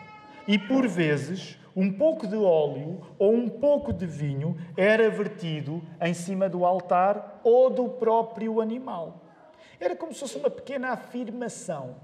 e, 0.47 0.57
por 0.57 0.87
vezes, 0.87 1.57
um 1.75 1.91
pouco 1.91 2.27
de 2.27 2.35
óleo 2.35 3.01
ou 3.17 3.33
um 3.33 3.49
pouco 3.49 3.91
de 3.91 4.05
vinho 4.05 4.57
era 4.77 5.09
vertido 5.09 5.81
em 5.99 6.13
cima 6.13 6.49
do 6.49 6.65
altar 6.65 7.39
ou 7.43 7.69
do 7.69 7.89
próprio 7.89 8.61
animal. 8.61 9.21
Era 9.79 9.95
como 9.95 10.13
se 10.13 10.19
fosse 10.19 10.37
uma 10.37 10.49
pequena 10.49 10.91
afirmação 10.91 11.95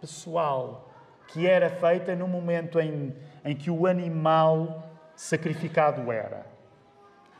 pessoal 0.00 0.90
que 1.28 1.46
era 1.46 1.68
feita 1.68 2.14
no 2.14 2.26
momento 2.26 2.80
em, 2.80 3.14
em 3.44 3.56
que 3.56 3.70
o 3.70 3.86
animal 3.86 4.90
sacrificado 5.14 6.10
era. 6.10 6.46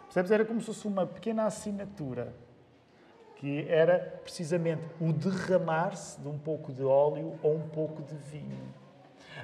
Percebes? 0.05 0.31
Era 0.31 0.45
como 0.45 0.61
se 0.61 0.67
fosse 0.67 0.87
uma 0.87 1.07
pequena 1.07 1.47
assinatura 1.47 2.35
que 3.37 3.67
era 3.69 3.99
precisamente 4.23 4.83
o 5.01 5.13
derramar-se 5.13 6.21
de 6.21 6.29
um 6.29 6.39
pouco 6.39 6.73
de 6.73 6.83
óleo 6.83 7.39
ou 7.43 7.55
um 7.55 7.69
pouco 7.69 8.03
de 8.03 8.15
vinho. 8.15 8.75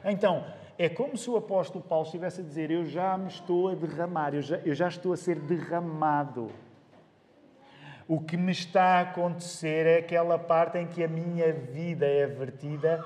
Então, 0.05 0.44
é 0.78 0.88
como 0.88 1.16
se 1.16 1.28
o 1.31 1.37
apóstolo 1.37 1.85
Paulo 1.85 2.07
estivesse 2.07 2.40
a 2.40 2.44
dizer: 2.44 2.70
Eu 2.70 2.85
já 2.85 3.16
me 3.16 3.28
estou 3.28 3.68
a 3.68 3.74
derramar, 3.74 4.35
eu 4.35 4.42
já, 4.42 4.57
eu 4.59 4.74
já 4.74 4.88
estou 4.88 5.12
a 5.12 5.16
ser 5.16 5.38
derramado. 5.38 6.50
O 8.09 8.20
que 8.20 8.37
me 8.37 8.50
está 8.50 8.98
a 8.98 9.00
acontecer 9.02 9.87
é 9.87 9.98
aquela 9.98 10.38
parte 10.38 10.78
em 10.78 10.87
que 10.87 11.05
a 11.05 11.09
minha 11.09 11.52
vida 11.52 12.07
é 12.07 12.26
vertida 12.26 13.05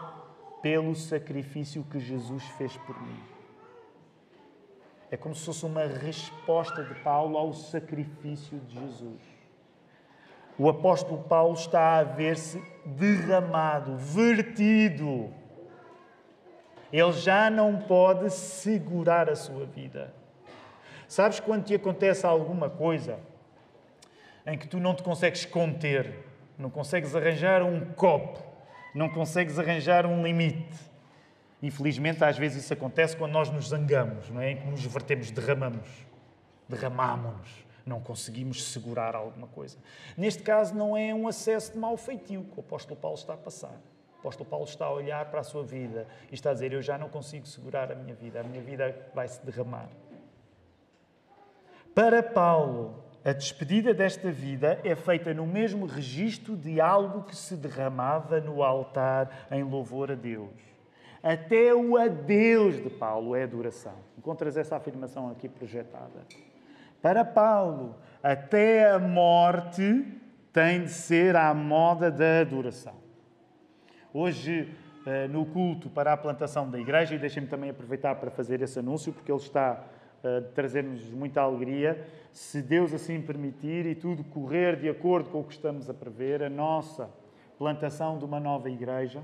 pelo 0.63 0.95
sacrifício 0.95 1.85
que 1.85 1.99
Jesus 1.99 2.45
fez 2.57 2.77
por 2.79 3.01
mim. 3.03 3.21
É 5.11 5.17
como 5.17 5.35
se 5.35 5.45
fosse 5.45 5.67
uma 5.67 5.85
resposta 5.85 6.83
de 6.83 6.95
Paulo 7.03 7.37
ao 7.37 7.53
sacrifício 7.53 8.59
de 8.61 8.81
Jesus. 8.81 9.36
O 10.59 10.69
apóstolo 10.69 11.23
Paulo 11.25 11.55
está 11.55 11.99
a 11.99 12.03
ver-se 12.05 12.63
derramado, 12.85 13.97
vertido 13.97 15.33
ele 16.93 17.13
já 17.13 17.51
não 17.51 17.77
pode 17.77 18.31
segurar 18.31 19.29
a 19.29 19.37
sua 19.37 19.67
vida. 19.67 20.15
Sabes 21.09 21.41
quando 21.41 21.65
te 21.65 21.75
acontece 21.75 22.25
alguma 22.25 22.71
coisa 22.71 23.19
em 24.47 24.57
que 24.57 24.67
tu 24.67 24.79
não 24.79 24.95
te 24.95 25.03
consegues 25.03 25.45
conter, 25.45 26.25
não 26.59 26.71
consegues 26.71 27.15
arranjar 27.15 27.63
um 27.63 27.81
copo, 27.93 28.43
não 28.95 29.09
consegues 29.09 29.59
arranjar 29.59 30.07
um 30.07 30.23
limite? 30.23 30.79
Infelizmente, 31.63 32.23
às 32.25 32.39
vezes 32.39 32.65
isso 32.65 32.73
acontece 32.73 33.17
quando 33.17 33.33
nós 33.33 33.51
nos 33.51 33.69
zangamos, 33.69 34.31
não 34.31 34.41
é? 34.41 34.53
Em 34.53 34.57
que 34.57 34.67
nos 34.67 34.85
vertemos, 34.85 35.31
derramamos, 35.31 35.89
derramamos-nos, 36.69 37.66
não 37.87 38.01
conseguimos 38.01 38.65
segurar 38.65 39.15
alguma 39.15 39.47
coisa. 39.47 39.79
Neste 40.17 40.43
caso, 40.43 40.75
não 40.75 40.97
é 40.97 41.15
um 41.15 41.29
acesso 41.29 41.73
de 41.73 41.79
mau 41.79 41.97
feitio 41.97 42.45
que 42.45 42.59
o 42.59 42.61
apóstolo 42.61 43.01
Paulo 43.01 43.17
está 43.17 43.35
a 43.35 43.37
passar 43.39 43.81
apóstolo 44.27 44.49
Paulo 44.49 44.65
está 44.65 44.87
a 44.87 44.93
olhar 44.93 45.25
para 45.27 45.41
a 45.41 45.45
sua 45.45 45.63
vida 45.63 46.07
e 46.31 46.35
está 46.35 46.51
a 46.51 46.53
dizer: 46.53 46.73
Eu 46.73 46.83
já 46.83 46.99
não 46.99 47.09
consigo 47.09 47.47
segurar 47.47 47.93
a 47.93 47.95
minha 47.95 48.15
vida, 48.15 48.41
a 48.41 48.43
minha 48.43 48.61
vida 48.61 48.95
vai 49.15 49.29
se 49.29 49.45
derramar. 49.45 49.89
Para 51.95 52.23
Paulo, 52.23 53.05
a 53.25 53.33
despedida 53.33 53.95
desta 53.95 54.31
vida 54.31 54.81
é 54.85 54.95
feita 54.95 55.33
no 55.33 55.47
mesmo 55.47 55.87
registro 55.87 56.57
de 56.57 56.81
algo 56.81 57.23
que 57.23 57.37
se 57.37 57.57
derramava 57.57 58.41
no 58.41 58.63
altar 58.63 59.47
em 59.51 59.63
louvor 59.63 60.11
a 60.11 60.15
Deus. 60.15 60.51
Até 61.23 61.75
o 61.75 61.97
adeus 61.97 62.77
de 62.83 62.91
Paulo 62.91 63.35
é 63.35 63.45
adoração. 63.45 63.95
Encontras 64.19 64.57
essa 64.57 64.77
afirmação 64.77 65.31
aqui 65.31 65.49
projetada. 65.49 66.27
Para 67.01 67.25
Paulo, 67.25 67.97
até 68.23 68.91
a 68.91 68.99
morte 68.99 70.05
tem 70.53 70.85
de 70.85 70.91
ser 70.91 71.37
à 71.37 71.53
moda 71.53 72.11
da 72.11 72.41
adoração. 72.41 72.95
Hoje, 74.13 74.75
eh, 75.07 75.29
no 75.29 75.45
culto 75.45 75.91
para 75.91 76.13
a 76.13 76.17
plantação 76.17 76.69
da 76.71 76.81
igreja, 76.81 77.15
e 77.15 77.19
deixem-me 77.19 77.47
também 77.49 77.71
aproveitar 77.71 78.15
para 78.15 78.31
fazer 78.31 78.63
esse 78.63 78.79
anúncio, 78.79 79.13
porque 79.13 79.31
ele 79.31 79.39
está 79.39 79.85
eh, 80.25 80.39
a 80.39 80.55
trazer-nos 80.55 81.11
muita 81.11 81.43
alegria. 81.43 82.03
Se 82.33 82.63
Deus 82.63 82.93
assim 82.95 83.21
permitir 83.21 83.87
e 83.87 83.95
tudo 83.95 84.25
correr 84.25 84.77
de 84.77 84.89
acordo 84.89 85.31
com 85.31 85.41
o 85.41 85.45
que 85.45 85.53
estamos 85.53 85.89
a 85.91 85.95
prever, 85.95 86.43
a 86.43 86.49
nossa 86.49 87.11
plantação 87.59 88.19
de 88.19 88.25
uma 88.25 88.41
nova 88.41 88.71
igreja, 88.71 89.21
eh, 89.21 89.23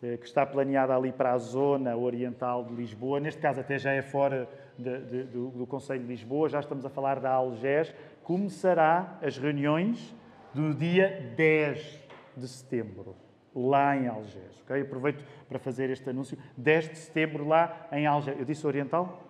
que 0.00 0.26
está 0.26 0.44
planeada 0.44 0.94
ali 0.94 1.10
para 1.10 1.32
a 1.32 1.38
zona 1.38 1.96
oriental 1.96 2.64
de 2.64 2.74
Lisboa, 2.74 3.18
neste 3.18 3.40
caso 3.40 3.60
até 3.60 3.78
já 3.78 3.92
é 3.92 4.02
fora 4.02 4.48
de, 4.78 4.98
de, 5.00 5.22
do, 5.24 5.48
do 5.48 5.66
Conselho 5.66 6.02
de 6.02 6.08
Lisboa, 6.08 6.48
já 6.48 6.60
estamos 6.60 6.84
a 6.84 6.90
falar 6.90 7.18
da 7.18 7.30
Algés, 7.30 7.94
começará 8.22 9.18
as 9.22 9.38
reuniões 9.38 10.14
do 10.52 10.74
dia 10.74 11.32
10 11.36 12.00
de 12.36 12.48
setembro 12.48 13.16
lá 13.54 13.96
em 13.96 14.06
Algés. 14.06 14.60
Okay? 14.64 14.82
Aproveito 14.82 15.24
para 15.48 15.58
fazer 15.58 15.88
este 15.88 16.10
anúncio. 16.10 16.36
10 16.56 16.90
de 16.90 16.98
setembro, 16.98 17.48
lá 17.48 17.88
em 17.90 18.06
Algés. 18.06 18.38
Eu 18.38 18.44
disse 18.44 18.66
Oriental? 18.66 19.22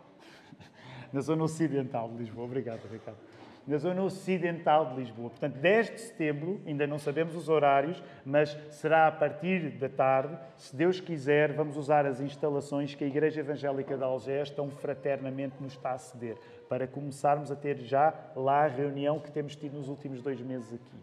Na 1.13 1.21
zona 1.21 1.45
ocidental 1.45 2.09
de 2.09 2.19
Lisboa. 2.19 2.45
Obrigado, 2.45 2.81
Ricardo. 2.91 3.19
Na 3.67 3.79
zona 3.79 4.03
ocidental 4.03 4.91
de 4.91 5.01
Lisboa. 5.01 5.31
Portanto, 5.31 5.59
10 5.59 5.91
de 5.91 6.01
setembro, 6.01 6.61
ainda 6.65 6.87
não 6.87 7.01
sabemos 7.01 7.35
os 7.35 7.49
horários, 7.49 8.01
mas 8.25 8.57
será 8.71 9.09
a 9.09 9.13
partir 9.13 9.71
da 9.71 9.89
tarde. 9.89 10.39
Se 10.57 10.77
Deus 10.77 11.01
quiser, 11.01 11.53
vamos 11.53 11.77
usar 11.77 12.07
as 12.07 12.21
instalações 12.21 12.95
que 12.95 13.03
a 13.03 13.07
Igreja 13.09 13.41
Evangélica 13.41 13.97
de 13.97 14.05
Algés 14.05 14.51
tão 14.51 14.71
fraternamente 14.71 15.57
nos 15.61 15.73
está 15.73 15.93
a 15.93 15.99
ceder, 15.99 16.37
para 16.69 16.87
começarmos 16.87 17.51
a 17.51 17.57
ter 17.57 17.79
já 17.79 18.15
lá 18.37 18.65
a 18.65 18.69
reunião 18.69 19.19
que 19.19 19.33
temos 19.33 19.57
tido 19.57 19.77
nos 19.77 19.89
últimos 19.89 20.23
dois 20.23 20.41
meses 20.41 20.73
aqui. 20.73 20.97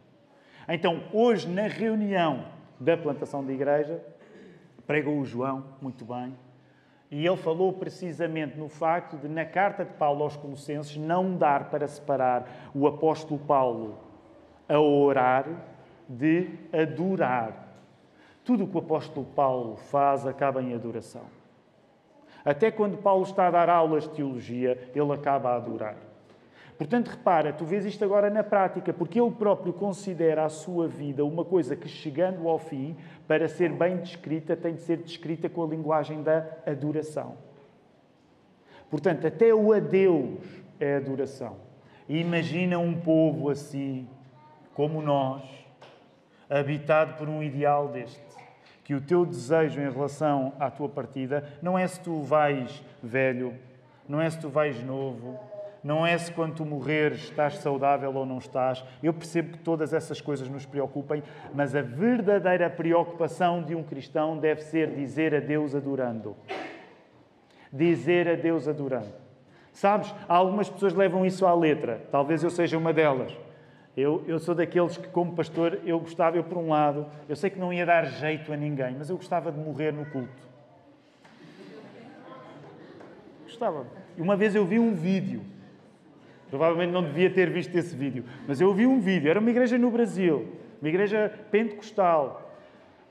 Então, 0.70 1.04
hoje, 1.12 1.50
na 1.50 1.68
reunião 1.68 2.46
da 2.80 2.96
plantação 2.96 3.46
da 3.46 3.52
igreja, 3.52 4.02
pregou 4.88 5.20
o 5.20 5.26
João 5.26 5.66
muito 5.82 6.06
bem, 6.06 6.34
e 7.14 7.28
ele 7.28 7.38
falou 7.38 7.72
precisamente 7.72 8.58
no 8.58 8.68
facto 8.68 9.18
de, 9.18 9.28
na 9.28 9.46
carta 9.46 9.86
de 9.86 9.94
Paulo 9.94 10.24
aos 10.24 10.36
Colossenses, 10.36 10.98
não 10.98 11.38
dar 11.38 11.70
para 11.70 11.88
separar 11.88 12.72
o 12.74 12.88
apóstolo 12.88 13.40
Paulo 13.40 14.00
a 14.68 14.80
orar 14.80 15.46
de 16.10 16.50
adorar. 16.74 17.68
Tudo 18.44 18.64
o 18.64 18.68
que 18.68 18.76
o 18.76 18.80
apóstolo 18.80 19.28
Paulo 19.28 19.76
faz 19.76 20.26
acaba 20.26 20.64
em 20.64 20.74
adoração. 20.74 21.22
Até 22.44 22.72
quando 22.72 22.98
Paulo 22.98 23.22
está 23.22 23.46
a 23.46 23.52
dar 23.52 23.70
aulas 23.70 24.06
de 24.06 24.16
teologia, 24.16 24.90
ele 24.96 25.14
acaba 25.14 25.52
a 25.52 25.58
adorar. 25.58 25.98
Portanto, 26.78 27.10
repara, 27.10 27.54
tu 27.54 27.66
vês 27.66 27.86
isto 27.86 28.04
agora 28.04 28.30
na 28.30 28.44
prática, 28.44 28.92
porque 28.92 29.22
ele 29.22 29.32
próprio 29.32 29.74
considera 29.74 30.44
a 30.44 30.50
sua 30.50 30.88
vida 30.88 31.24
uma 31.24 31.46
coisa 31.46 31.76
que, 31.76 31.88
chegando 31.88 32.48
ao 32.48 32.58
fim, 32.58 32.96
para 33.28 33.48
ser 33.48 33.72
bem 33.72 33.98
descrita, 33.98 34.56
tem 34.56 34.74
de 34.74 34.82
ser 34.82 34.98
descrita 34.98 35.48
com 35.48 35.64
a 35.64 35.68
linguagem 35.68 36.24
da 36.24 36.46
adoração. 36.66 37.38
Portanto, 38.90 39.28
até 39.28 39.54
o 39.54 39.72
adeus 39.72 40.40
é 40.80 40.96
adoração. 40.96 41.58
Imagina 42.10 42.78
um 42.80 43.00
povo 43.00 43.50
assim, 43.50 44.08
como 44.74 45.02
nós, 45.02 45.44
habitado 46.50 47.16
por 47.18 47.30
um 47.30 47.42
ideal 47.42 47.88
deste. 47.88 48.22
Que 48.84 48.94
o 48.94 49.02
teu 49.02 49.26
desejo 49.26 49.80
em 49.80 49.90
relação 49.90 50.54
à 50.60 50.70
tua 50.70 50.90
partida 50.90 51.48
não 51.62 51.80
é 51.80 51.88
se 51.88 52.00
tu 52.02 52.22
vais 52.22 52.84
velho, 53.02 53.54
não 54.08 54.20
é 54.20 54.30
se 54.30 54.40
tu 54.40 54.50
vais 54.50 54.84
novo, 54.84 55.40
não 55.84 56.08
é 56.08 56.18
se 56.18 56.32
quando 56.32 56.56
tu 56.56 56.66
morreres 56.66 57.24
estás 57.24 57.58
saudável 57.58 58.14
ou 58.16 58.26
não 58.26 58.38
estás. 58.38 58.84
Eu 59.02 59.14
percebo 59.14 59.54
que 59.54 59.60
todas 59.60 59.94
essas 59.94 60.22
coisas 60.22 60.48
nos 60.48 60.66
preocupem, 60.66 61.22
mas 61.54 61.76
a 61.76 61.82
verdadeira 61.82 62.70
preocupação 62.70 63.62
de 63.62 63.76
um 63.76 63.84
cristão 63.84 64.38
deve 64.38 64.62
ser 64.62 64.92
dizer 64.92 65.36
a 65.36 65.40
Deus 65.40 65.76
adorando. 65.76 66.36
Dizer 67.72 68.30
a 68.30 68.36
Deus 68.36 68.68
adorando. 68.68 69.14
Sabes, 69.74 70.14
algumas 70.28 70.70
pessoas 70.70 70.94
levam 70.94 71.26
isso 71.26 71.46
à 71.46 71.54
letra, 71.54 72.00
talvez 72.12 72.44
eu 72.44 72.50
seja 72.50 72.78
uma 72.78 72.94
delas. 72.94 73.36
Eu, 73.98 74.24
eu 74.28 74.40
sou 74.40 74.56
daqueles 74.56 74.98
que, 74.98 75.08
como 75.08 75.34
pastor, 75.34 75.80
eu 75.86 76.00
gostava, 76.00 76.38
eu 76.38 76.44
por 76.44 76.58
um 76.58 76.70
lado, 76.70 77.06
eu 77.28 77.36
sei 77.36 77.50
que 77.50 77.60
não 77.60 77.74
ia 77.74 77.86
dar 77.86 78.06
jeito 78.06 78.54
a 78.54 78.58
ninguém, 78.58 78.96
mas 78.98 79.10
eu 79.10 79.18
gostava 79.18 79.52
de 79.52 79.60
morrer 79.60 79.92
no 79.92 80.06
culto. 80.06 80.54
Gostava. 83.44 83.86
E 84.18 84.22
uma 84.22 84.36
vez 84.36 84.56
eu 84.56 84.66
vi 84.66 84.80
um 84.80 84.94
vídeo, 84.94 85.44
provavelmente 86.54 86.92
não 86.92 87.02
devia 87.02 87.32
ter 87.32 87.50
visto 87.50 87.76
esse 87.76 87.96
vídeo, 87.96 88.24
mas 88.48 88.62
eu 88.62 88.72
vi 88.76 88.86
um 88.86 89.00
vídeo, 89.00 89.28
era 89.28 89.40
uma 89.40 89.50
igreja 89.50 89.76
no 89.76 89.90
Brasil, 89.90 90.48
uma 90.80 90.88
igreja 90.88 91.34
pentecostal, 91.50 92.52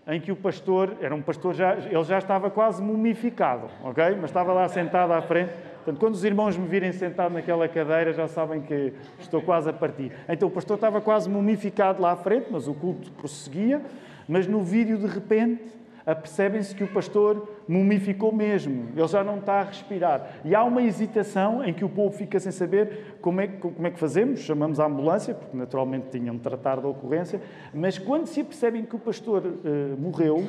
em 0.06 0.20
que 0.20 0.30
o 0.30 0.36
pastor, 0.36 0.96
era 1.00 1.12
um 1.12 1.20
pastor 1.20 1.52
já, 1.52 1.74
ele 1.74 2.04
já 2.04 2.18
estava 2.18 2.50
quase 2.50 2.80
mumificado, 2.80 3.68
ok? 3.82 4.16
Mas 4.20 4.30
estava 4.30 4.52
lá 4.52 4.68
sentado 4.68 5.12
à 5.12 5.20
frente 5.20 5.52
Portanto, 5.84 5.98
quando 5.98 6.14
os 6.14 6.22
irmãos 6.22 6.56
me 6.56 6.68
virem 6.68 6.92
sentado 6.92 7.32
naquela 7.34 7.66
cadeira, 7.66 8.12
já 8.12 8.28
sabem 8.28 8.60
que 8.60 8.92
estou 9.18 9.42
quase 9.42 9.68
a 9.68 9.72
partir. 9.72 10.12
Então, 10.28 10.46
o 10.46 10.50
pastor 10.50 10.76
estava 10.76 11.00
quase 11.00 11.28
mumificado 11.28 12.00
lá 12.00 12.12
à 12.12 12.16
frente, 12.16 12.46
mas 12.52 12.68
o 12.68 12.74
culto 12.74 13.10
prosseguia. 13.10 13.82
Mas 14.28 14.46
no 14.46 14.62
vídeo, 14.62 14.96
de 14.96 15.08
repente, 15.08 15.64
apercebem-se 16.06 16.74
que 16.74 16.84
o 16.84 16.88
pastor 16.88 17.48
mumificou 17.66 18.32
mesmo. 18.32 18.88
Ele 18.96 19.08
já 19.08 19.22
não 19.22 19.38
está 19.38 19.60
a 19.60 19.64
respirar. 19.64 20.40
E 20.44 20.54
há 20.54 20.64
uma 20.64 20.82
hesitação 20.82 21.64
em 21.64 21.72
que 21.72 21.84
o 21.84 21.88
povo 21.88 22.16
fica 22.16 22.38
sem 22.40 22.52
saber 22.52 23.16
como 23.20 23.40
é, 23.40 23.46
como 23.46 23.86
é 23.86 23.90
que 23.90 23.98
fazemos. 23.98 24.40
Chamamos 24.40 24.80
a 24.80 24.86
ambulância, 24.86 25.34
porque 25.34 25.56
naturalmente 25.56 26.06
tinham 26.10 26.34
de 26.36 26.42
tratar 26.42 26.80
da 26.80 26.88
ocorrência. 26.88 27.40
Mas 27.72 27.98
quando 27.98 28.26
se 28.26 28.40
apercebem 28.40 28.84
que 28.84 28.96
o 28.96 28.98
pastor 28.98 29.42
uh, 29.44 30.00
morreu, 30.00 30.44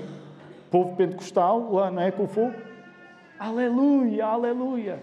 povo 0.72 0.96
pentecostal, 0.96 1.72
lá 1.72 1.92
não 1.92 2.02
é 2.02 2.12
com 2.12 2.28
fogo, 2.28 2.54
aleluia, 3.40 4.26
aleluia. 4.26 5.00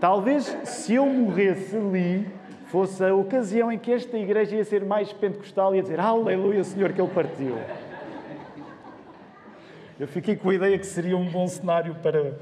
Talvez 0.00 0.44
se 0.62 0.94
eu 0.94 1.06
morresse 1.06 1.76
ali, 1.76 2.24
fosse 2.66 3.02
a 3.02 3.14
ocasião 3.14 3.72
em 3.72 3.78
que 3.78 3.90
esta 3.90 4.16
igreja 4.16 4.56
ia 4.56 4.64
ser 4.64 4.84
mais 4.84 5.12
pentecostal 5.12 5.74
e 5.74 5.78
ia 5.78 5.82
dizer 5.82 5.98
Aleluia, 5.98 6.62
Senhor, 6.62 6.92
que 6.92 7.00
Ele 7.00 7.10
partiu. 7.10 7.56
Eu 9.98 10.06
fiquei 10.06 10.36
com 10.36 10.50
a 10.50 10.54
ideia 10.54 10.78
que 10.78 10.86
seria 10.86 11.16
um 11.16 11.28
bom 11.28 11.46
cenário 11.48 11.94
para, 11.96 12.38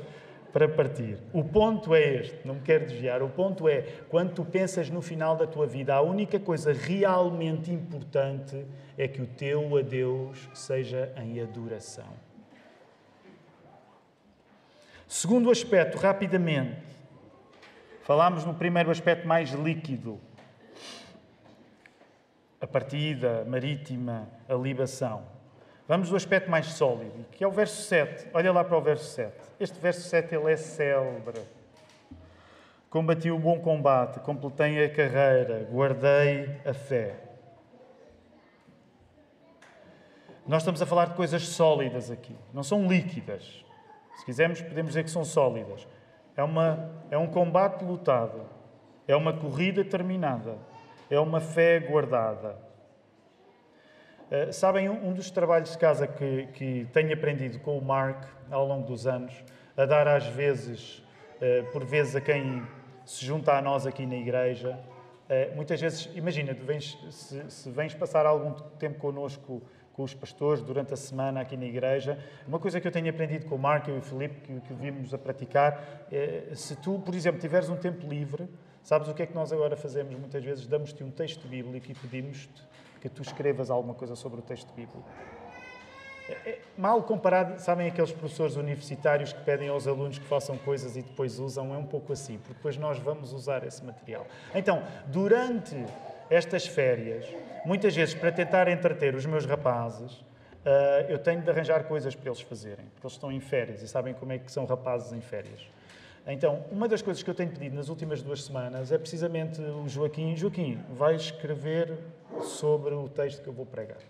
para 0.53 0.69
partir. 0.69 1.19
O 1.33 1.43
ponto 1.43 1.95
é 1.95 2.17
este, 2.17 2.47
não 2.47 2.57
me 2.57 2.61
quero 2.61 2.87
desviar. 2.87 3.23
O 3.23 3.29
ponto 3.29 3.69
é, 3.69 3.83
quando 4.09 4.35
tu 4.35 4.45
pensas 4.45 4.91
no 4.91 5.01
final 5.01 5.37
da 5.37 5.47
tua 5.47 5.67
vida, 5.67 5.95
a 5.95 6.03
única 6.03 6.39
coisa 6.39 6.73
realmente 6.73 7.73
importante 7.73 8.67
é 8.99 9.09
que 9.09 9.23
o 9.23 9.27
teu 9.27 9.77
adeus 9.77 10.49
seja 10.53 11.13
em 11.17 11.41
adoração. 11.41 12.13
Segundo 15.09 15.51
aspecto, 15.51 15.99
rapidamente, 15.99 16.87
Falámos 18.07 18.45
no 18.45 18.55
primeiro 18.55 18.89
aspecto 18.89 19.27
mais 19.27 19.51
líquido, 19.51 20.21
a 22.61 22.67
partida 22.69 23.45
marítima, 23.45 24.29
a 24.49 24.55
libação. 24.55 25.27
Vamos 25.89 26.11
do 26.11 26.17
aspecto 26.17 26.51
mais 26.51 26.67
sólido, 26.67 27.25
que 27.31 27.45
é 27.45 27.47
o 27.47 27.51
verso 27.51 27.83
7. 27.83 28.29
Olha 28.35 28.53
lá 28.53 28.65
para 28.65 28.77
o 28.77 28.81
verso 28.81 29.05
7. 29.15 29.33
Este 29.61 29.79
verso 29.79 30.01
7 30.09 30.35
ele 30.35 30.53
é 30.53 30.57
célebre. 30.57 31.41
Combati 32.91 33.31
o 33.31 33.39
bom 33.39 33.61
combate, 33.61 34.19
completei 34.21 34.85
a 34.85 34.91
carreira, 34.91 35.69
guardei 35.71 36.61
a 36.65 36.75
fé. 36.75 37.15
Nós 40.47 40.63
estamos 40.63 40.81
a 40.83 40.87
falar 40.87 41.07
de 41.07 41.15
coisas 41.15 41.47
sólidas 41.49 42.11
aqui, 42.11 42.37
não 42.53 42.63
são 42.63 42.87
líquidas. 42.87 43.65
Se 44.17 44.25
quisermos, 44.25 44.61
podemos 44.61 44.91
dizer 44.91 45.05
que 45.05 45.11
são 45.11 45.25
sólidas. 45.25 45.87
É, 46.37 46.43
uma, 46.43 46.91
é 47.11 47.19
um 47.19 47.27
combate 47.27 47.85
lutado, 47.85 48.43
é 49.07 49.15
uma 49.15 49.33
corrida 49.33 49.85
terminada, 49.85 50.59
é 51.11 51.19
uma 51.19 51.41
fé 51.41 51.79
guardada. 51.79 52.66
Uh, 54.29 54.53
sabem, 54.53 54.89
um, 54.89 55.13
dos 55.13 55.31
trabalhos 55.31 55.71
de 55.71 55.79
casa 55.79 56.05
que, 56.05 56.49
que 56.55 56.89
tenho 56.93 57.15
aprendido 57.15 57.61
com 57.61 57.79
o 57.79 57.85
Mark 57.85 58.25
ao 58.51 58.67
longo 58.67 58.85
dos 58.85 59.07
anos, 59.07 59.33
a 59.77 59.87
dar 59.87 60.09
às 60.09 60.27
vezes, 60.27 60.99
uh, 61.37 61.71
por 61.71 61.85
vezes 61.85 62.17
a 62.17 62.21
quem 62.21 62.67
se 63.05 63.25
junta 63.25 63.53
a 63.53 63.63
nós 63.63 63.87
aqui 63.87 64.05
na 64.05 64.17
igreja, 64.17 64.77
uh, 65.31 65.55
muitas 65.55 65.81
vezes, 65.81 66.11
imagina, 66.17 66.53
vens, 66.55 66.99
se, 67.09 67.49
se 67.49 67.71
vens 67.71 67.95
passar 67.95 68.27
algum 68.27 68.53
tempo 68.79 68.99
connosco 68.99 69.63
com 69.93 70.03
os 70.03 70.13
pastores 70.13 70.61
durante 70.61 70.93
a 70.93 70.97
semana 70.97 71.41
aqui 71.41 71.57
na 71.57 71.65
igreja. 71.65 72.19
Uma 72.49 72.59
coisa 72.59 72.81
que 72.81 72.87
eu 72.89 72.93
tenho 72.93 73.09
aprendido 73.09 73.47
com 73.47 73.55
o 73.55 73.59
Marco 73.59 73.91
e 73.91 73.97
o 73.97 74.03
Filipe, 74.03 74.41
que, 74.41 74.61
que 74.61 74.75
vimos 74.75 75.15
a 75.15 75.19
praticar, 75.19 76.05
é, 76.11 76.51
se 76.53 76.75
tu, 76.77 76.99
por 76.99 77.15
exemplo, 77.15 77.41
tiveres 77.41 77.71
um 77.71 77.77
tempo 77.77 78.07
livre, 78.07 78.47
sabes 78.83 79.09
o 79.09 79.15
que 79.15 79.23
é 79.23 79.27
que 79.27 79.35
nós 79.35 79.53
agora 79.53 79.77
fazemos? 79.77 80.15
Muitas 80.19 80.45
vezes 80.45 80.67
damos-te 80.67 81.03
um 81.03 81.11
texto 81.11 81.47
bíblico 81.49 81.91
e 81.91 81.95
pedimos-te 81.95 82.63
que 83.09 83.15
tu 83.17 83.23
escrevas 83.23 83.71
alguma 83.71 83.95
coisa 83.95 84.15
sobre 84.15 84.41
o 84.41 84.43
texto 84.43 84.73
bíblico. 84.75 85.03
É, 86.29 86.51
é, 86.51 86.59
mal 86.77 87.03
comparado, 87.03 87.61
sabem 87.61 87.87
aqueles 87.87 88.11
professores 88.11 88.57
universitários 88.57 89.33
que 89.33 89.41
pedem 89.43 89.69
aos 89.69 89.87
alunos 89.87 90.19
que 90.19 90.27
façam 90.27 90.59
coisas 90.59 90.97
e 90.97 91.03
depois 91.03 91.39
usam? 91.39 91.73
É 91.73 91.79
um 91.79 91.87
pouco 91.87 92.13
assim, 92.13 92.39
porque 92.39 92.55
depois 92.55 92.77
nós 92.77 92.99
vamos 92.99 93.33
usar 93.33 93.65
esse 93.65 93.85
material. 93.85 94.27
Então, 94.55 94.83
durante 95.07 95.77
estas 96.29 96.67
férias, 96.67 97.25
muitas 97.65 97.95
vezes 97.95 98.15
para 98.15 98.33
tentar 98.33 98.69
entreter 98.69 99.15
os 99.15 99.25
meus 99.25 99.47
rapazes, 99.47 100.25
Uh, 100.67 101.07
eu 101.09 101.17
tenho 101.21 101.41
de 101.41 101.49
arranjar 101.49 101.85
coisas 101.85 102.17
para 102.17 102.29
eles 102.29 102.41
fazerem, 102.41 102.87
porque 102.87 103.07
eles 103.07 103.13
estão 103.13 103.31
em 103.31 103.39
férias 103.39 103.83
e 103.83 103.87
sabem 103.87 104.13
como 104.13 104.33
é 104.33 104.39
que 104.39 104.51
são 104.51 104.65
rapazes 104.65 105.13
em 105.13 105.21
férias. 105.21 105.65
Então, 106.27 106.65
uma 106.73 106.89
das 106.89 107.01
coisas 107.01 107.23
que 107.23 107.31
eu 107.31 107.35
tenho 107.35 107.51
pedido 107.51 107.77
nas 107.77 107.89
últimas 107.89 108.21
duas 108.21 108.43
semanas 108.43 108.91
é 108.91 108.99
precisamente 108.99 109.61
o 109.61 109.89
Joaquim. 109.89 110.35
Joaquim, 110.35 110.81
vai 110.91 111.15
escrever 111.15 111.97
sobre 112.43 112.95
o 112.95 113.09
texto 113.09 113.43
que 113.43 113.49
eu 113.49 113.53
vou 113.53 113.65
pregar. 113.65 114.01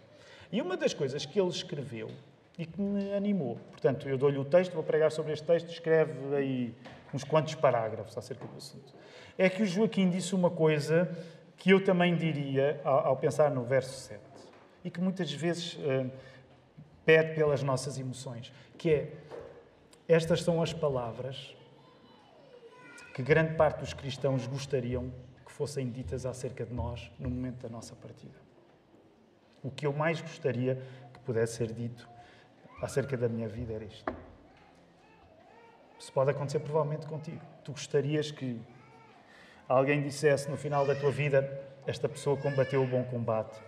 E 0.50 0.62
uma 0.62 0.78
das 0.78 0.94
coisas 0.94 1.26
que 1.26 1.38
ele 1.38 1.50
escreveu 1.50 2.10
e 2.58 2.64
que 2.64 2.80
me 2.80 3.12
animou, 3.12 3.58
portanto, 3.70 4.08
eu 4.08 4.16
dou-lhe 4.16 4.38
o 4.38 4.44
texto, 4.46 4.72
vou 4.72 4.82
pregar 4.82 5.12
sobre 5.12 5.34
este 5.34 5.44
texto, 5.44 5.68
escreve 5.68 6.34
aí 6.34 6.74
uns 7.12 7.22
quantos 7.22 7.54
parágrafos 7.54 8.16
acerca 8.16 8.46
do 8.46 8.56
assunto. 8.56 8.94
É 9.36 9.50
que 9.50 9.62
o 9.62 9.66
Joaquim 9.66 10.08
disse 10.08 10.34
uma 10.34 10.50
coisa 10.50 11.14
que 11.58 11.70
eu 11.70 11.84
também 11.84 12.16
diria 12.16 12.80
ao, 12.82 13.14
pensar 13.18 13.50
no 13.50 13.62
verso 13.62 13.92
7 13.92 14.20
e 14.82 14.90
que 14.90 15.02
muitas 15.02 15.30
vezes 15.32 15.74
uh, 15.74 16.10
pede 17.04 17.34
pelas 17.34 17.62
nossas 17.62 17.98
emoções, 17.98 18.50
que 18.78 18.90
é 18.90 19.12
estas 20.08 20.42
são 20.42 20.62
as 20.62 20.72
palavras 20.72 21.54
que 23.16 23.22
grande 23.22 23.54
parte 23.54 23.78
dos 23.78 23.94
cristãos 23.94 24.46
gostariam 24.46 25.10
que 25.46 25.50
fossem 25.50 25.90
ditas 25.90 26.26
acerca 26.26 26.66
de 26.66 26.74
nós 26.74 27.10
no 27.18 27.30
momento 27.30 27.62
da 27.62 27.68
nossa 27.70 27.96
partida. 27.96 28.34
O 29.62 29.70
que 29.70 29.86
eu 29.86 29.92
mais 29.94 30.20
gostaria 30.20 30.82
que 31.14 31.20
pudesse 31.20 31.54
ser 31.54 31.72
dito 31.72 32.06
acerca 32.82 33.16
da 33.16 33.26
minha 33.26 33.48
vida 33.48 33.72
era 33.72 33.86
isto. 33.86 34.14
Isso 35.98 36.12
pode 36.12 36.30
acontecer 36.30 36.58
provavelmente 36.58 37.06
contigo. 37.06 37.40
Tu 37.64 37.72
gostarias 37.72 38.30
que 38.30 38.60
alguém 39.66 40.02
dissesse 40.02 40.50
no 40.50 40.58
final 40.58 40.86
da 40.86 40.94
tua 40.94 41.10
vida: 41.10 41.40
esta 41.86 42.10
pessoa 42.10 42.36
combateu 42.36 42.82
o 42.82 42.86
bom 42.86 43.02
combate, 43.04 43.58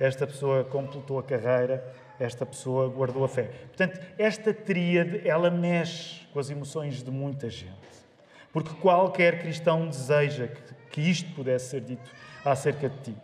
esta 0.00 0.26
pessoa 0.26 0.64
completou 0.64 1.18
a 1.18 1.22
carreira, 1.22 1.94
esta 2.18 2.46
pessoa 2.46 2.88
guardou 2.88 3.22
a 3.22 3.28
fé. 3.28 3.50
Portanto, 3.66 4.00
esta 4.16 4.54
tríade, 4.54 5.28
ela 5.28 5.50
mexe 5.50 6.26
com 6.28 6.40
as 6.40 6.48
emoções 6.48 7.02
de 7.02 7.10
muita 7.10 7.50
gente. 7.50 8.03
Porque 8.54 8.72
qualquer 8.74 9.40
cristão 9.40 9.88
deseja 9.88 10.48
que, 10.92 11.00
isto 11.00 11.34
pudesse 11.34 11.70
ser 11.70 11.80
dito 11.80 12.08
acerca 12.44 12.88
de 12.88 12.96
ti. 12.98 13.16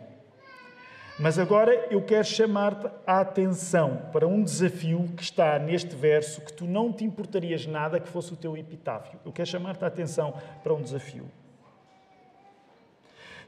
Mas 1.17 1.39
agora 1.39 1.87
eu 1.89 2.01
quero 2.01 2.25
chamar-te 2.25 2.87
a 3.07 3.21
atenção 3.21 4.09
para 4.11 4.27
um 4.27 4.43
desafio 4.43 5.07
que 5.15 5.23
está 5.23 5.57
neste 5.57 5.95
verso 5.95 6.41
que 6.41 6.51
tu 6.51 6.65
não 6.65 6.91
te 6.91 7.05
importarias 7.05 7.65
nada 7.65 7.97
que 7.97 8.09
fosse 8.09 8.33
o 8.33 8.35
teu 8.35 8.57
epitáfio. 8.57 9.17
Eu 9.23 9.31
quero 9.31 9.47
chamar-te 9.47 9.85
a 9.85 9.87
atenção 9.87 10.33
para 10.61 10.73
um 10.73 10.81
desafio. 10.81 11.23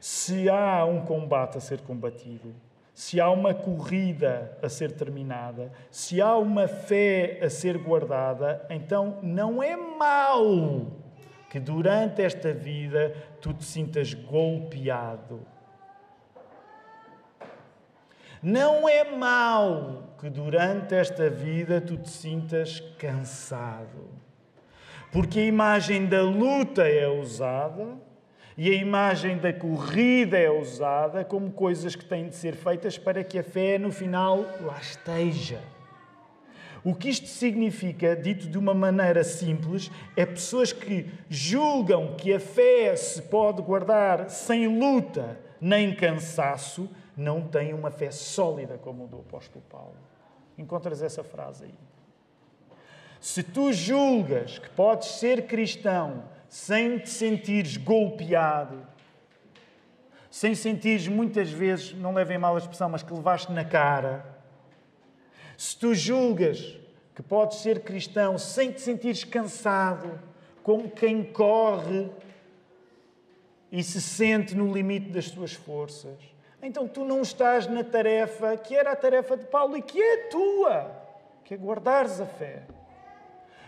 Se 0.00 0.48
há 0.48 0.86
um 0.86 1.04
combate 1.04 1.58
a 1.58 1.60
ser 1.60 1.82
combatido, 1.82 2.54
se 2.94 3.20
há 3.20 3.28
uma 3.28 3.52
corrida 3.52 4.56
a 4.62 4.70
ser 4.70 4.92
terminada, 4.92 5.70
se 5.90 6.18
há 6.18 6.34
uma 6.36 6.66
fé 6.66 7.40
a 7.42 7.50
ser 7.50 7.76
guardada, 7.76 8.64
então 8.70 9.18
não 9.22 9.62
é 9.62 9.76
mau 9.76 11.03
que 11.54 11.60
durante 11.60 12.20
esta 12.20 12.52
vida 12.52 13.14
tu 13.40 13.54
te 13.54 13.64
sintas 13.64 14.12
golpeado. 14.12 15.40
Não 18.42 18.88
é 18.88 19.04
mau 19.04 20.16
que 20.18 20.28
durante 20.28 20.96
esta 20.96 21.30
vida 21.30 21.80
tu 21.80 21.96
te 21.96 22.10
sintas 22.10 22.80
cansado. 22.98 24.10
Porque 25.12 25.38
a 25.38 25.44
imagem 25.44 26.06
da 26.06 26.22
luta 26.22 26.88
é 26.88 27.06
usada 27.06 27.86
E 28.58 28.68
a 28.70 28.74
imagem 28.74 29.38
da 29.38 29.52
corrida 29.52 30.36
é 30.36 30.50
usada 30.50 31.24
como 31.24 31.52
coisas 31.52 31.94
que 31.94 32.04
têm 32.04 32.28
de 32.28 32.34
ser 32.34 32.56
feitas 32.56 32.98
para 32.98 33.22
que 33.22 33.38
a 33.38 33.44
fé, 33.44 33.78
no 33.78 33.92
final, 33.92 34.44
lá 34.60 34.80
esteja. 34.80 35.60
O 36.84 36.94
que 36.94 37.08
isto 37.08 37.26
significa, 37.26 38.14
dito 38.14 38.46
de 38.46 38.58
uma 38.58 38.74
maneira 38.74 39.24
simples, 39.24 39.90
é 40.14 40.26
pessoas 40.26 40.70
que 40.70 41.10
julgam 41.30 42.14
que 42.14 42.34
a 42.34 42.38
fé 42.38 42.94
se 42.94 43.22
pode 43.22 43.62
guardar 43.62 44.28
sem 44.28 44.78
luta 44.78 45.40
nem 45.58 45.94
cansaço, 45.94 46.90
não 47.16 47.40
têm 47.40 47.72
uma 47.72 47.90
fé 47.90 48.10
sólida 48.10 48.76
como 48.76 49.04
o 49.04 49.08
do 49.08 49.20
apóstolo 49.20 49.64
Paulo. 49.70 49.96
Encontras 50.58 51.00
essa 51.00 51.24
frase 51.24 51.64
aí. 51.64 51.74
Se 53.18 53.42
tu 53.42 53.72
julgas 53.72 54.58
que 54.58 54.68
podes 54.68 55.08
ser 55.08 55.46
cristão 55.46 56.24
sem 56.50 56.98
te 56.98 57.08
sentires 57.08 57.78
golpeado, 57.78 58.86
sem 60.30 60.54
sentires 60.54 61.08
muitas 61.08 61.48
vezes, 61.48 61.94
não 61.94 62.12
levem 62.12 62.36
mal 62.36 62.56
a 62.56 62.58
expressão, 62.58 62.90
mas 62.90 63.02
que 63.02 63.14
levaste 63.14 63.50
na 63.50 63.64
cara, 63.64 64.33
se 65.56 65.76
tu 65.76 65.94
julgas 65.94 66.78
que 67.14 67.22
podes 67.22 67.58
ser 67.58 67.80
cristão 67.80 68.38
sem 68.38 68.72
te 68.72 68.80
sentires 68.80 69.24
cansado, 69.24 70.20
como 70.62 70.90
quem 70.90 71.22
corre 71.22 72.10
e 73.70 73.82
se 73.82 74.00
sente 74.00 74.54
no 74.54 74.72
limite 74.72 75.10
das 75.10 75.26
suas 75.26 75.52
forças, 75.52 76.18
então 76.62 76.88
tu 76.88 77.04
não 77.04 77.22
estás 77.22 77.66
na 77.66 77.84
tarefa 77.84 78.56
que 78.56 78.74
era 78.74 78.92
a 78.92 78.96
tarefa 78.96 79.36
de 79.36 79.44
Paulo 79.46 79.76
e 79.76 79.82
que 79.82 80.00
é 80.00 80.28
tua, 80.28 80.90
que 81.44 81.54
é 81.54 81.56
guardares 81.56 82.20
a 82.20 82.26
fé. 82.26 82.62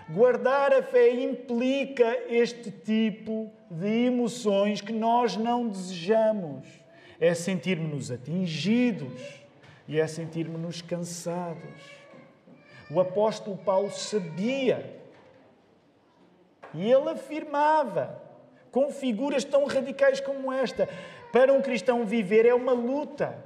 Guardar 0.08 0.72
a 0.72 0.82
fé 0.82 1.10
implica 1.10 2.06
este 2.28 2.70
tipo 2.70 3.50
de 3.68 4.06
emoções 4.06 4.80
que 4.80 4.92
nós 4.92 5.36
não 5.36 5.68
desejamos. 5.68 6.64
É 7.18 7.34
sentirmos-nos 7.34 8.10
atingidos 8.10 9.45
e 9.88 10.00
é 10.00 10.06
sentirmos-nos 10.06 10.82
cansados. 10.82 11.80
O 12.90 13.00
apóstolo 13.00 13.56
Paulo 13.56 13.90
sabia 13.90 14.94
e 16.74 16.90
ele 16.90 17.08
afirmava, 17.08 18.20
com 18.70 18.90
figuras 18.90 19.44
tão 19.44 19.64
radicais 19.64 20.20
como 20.20 20.52
esta, 20.52 20.88
para 21.32 21.52
um 21.52 21.62
cristão 21.62 22.04
viver 22.04 22.44
é 22.46 22.54
uma 22.54 22.72
luta. 22.72 23.36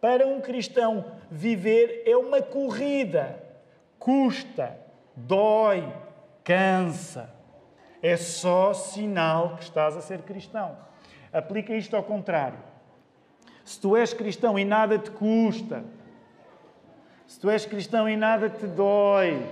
Para 0.00 0.26
um 0.26 0.40
cristão 0.40 1.04
viver 1.30 2.02
é 2.06 2.16
uma 2.16 2.40
corrida. 2.40 3.42
Custa, 3.98 4.78
dói, 5.14 5.92
cansa. 6.44 7.34
É 8.02 8.16
só 8.16 8.72
sinal 8.72 9.56
que 9.56 9.64
estás 9.64 9.96
a 9.96 10.00
ser 10.00 10.22
cristão. 10.22 10.76
Aplica 11.32 11.74
isto 11.74 11.96
ao 11.96 12.02
contrário. 12.02 12.58
Se 13.66 13.80
tu 13.80 13.96
és 13.96 14.14
cristão 14.14 14.56
e 14.56 14.64
nada 14.64 14.96
te 14.96 15.10
custa, 15.10 15.84
se 17.26 17.40
tu 17.40 17.50
és 17.50 17.66
cristão 17.66 18.08
e 18.08 18.16
nada 18.16 18.48
te 18.48 18.64
dói, 18.64 19.44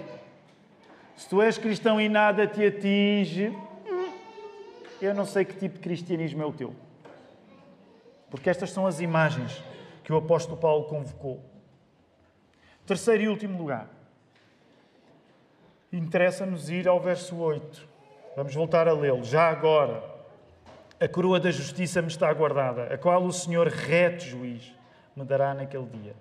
se 1.17 1.29
tu 1.29 1.43
és 1.43 1.59
cristão 1.59 2.01
e 2.01 2.09
nada 2.09 2.47
te 2.47 2.65
atinge, 2.65 3.53
eu 5.03 5.13
não 5.13 5.27
sei 5.27 5.45
que 5.45 5.57
tipo 5.57 5.75
de 5.75 5.81
cristianismo 5.81 6.41
é 6.41 6.47
o 6.47 6.53
teu. 6.53 6.73
Porque 8.31 8.49
estas 8.49 8.71
são 8.71 8.87
as 8.87 9.01
imagens 9.01 9.61
que 10.05 10.13
o 10.13 10.17
apóstolo 10.17 10.59
Paulo 10.59 10.85
convocou. 10.85 11.45
Terceiro 12.87 13.25
e 13.25 13.29
último 13.29 13.59
lugar. 13.59 13.89
Interessa-nos 15.93 16.71
ir 16.71 16.87
ao 16.87 17.01
verso 17.01 17.37
8. 17.37 17.89
Vamos 18.37 18.55
voltar 18.55 18.87
a 18.87 18.93
lê-lo. 18.93 19.25
Já 19.25 19.49
agora, 19.51 20.14
a 21.05 21.09
coroa 21.09 21.39
da 21.39 21.51
justiça 21.51 22.01
me 22.01 22.09
está 22.09 22.33
guardada, 22.33 22.85
a 22.85 22.97
qual 22.97 23.23
o 23.23 23.33
Senhor, 23.33 23.69
reto 23.69 24.25
juiz, 24.25 24.75
me 25.15 25.23
dará 25.23 25.53
naquele 25.53 25.85
dia 25.85 26.17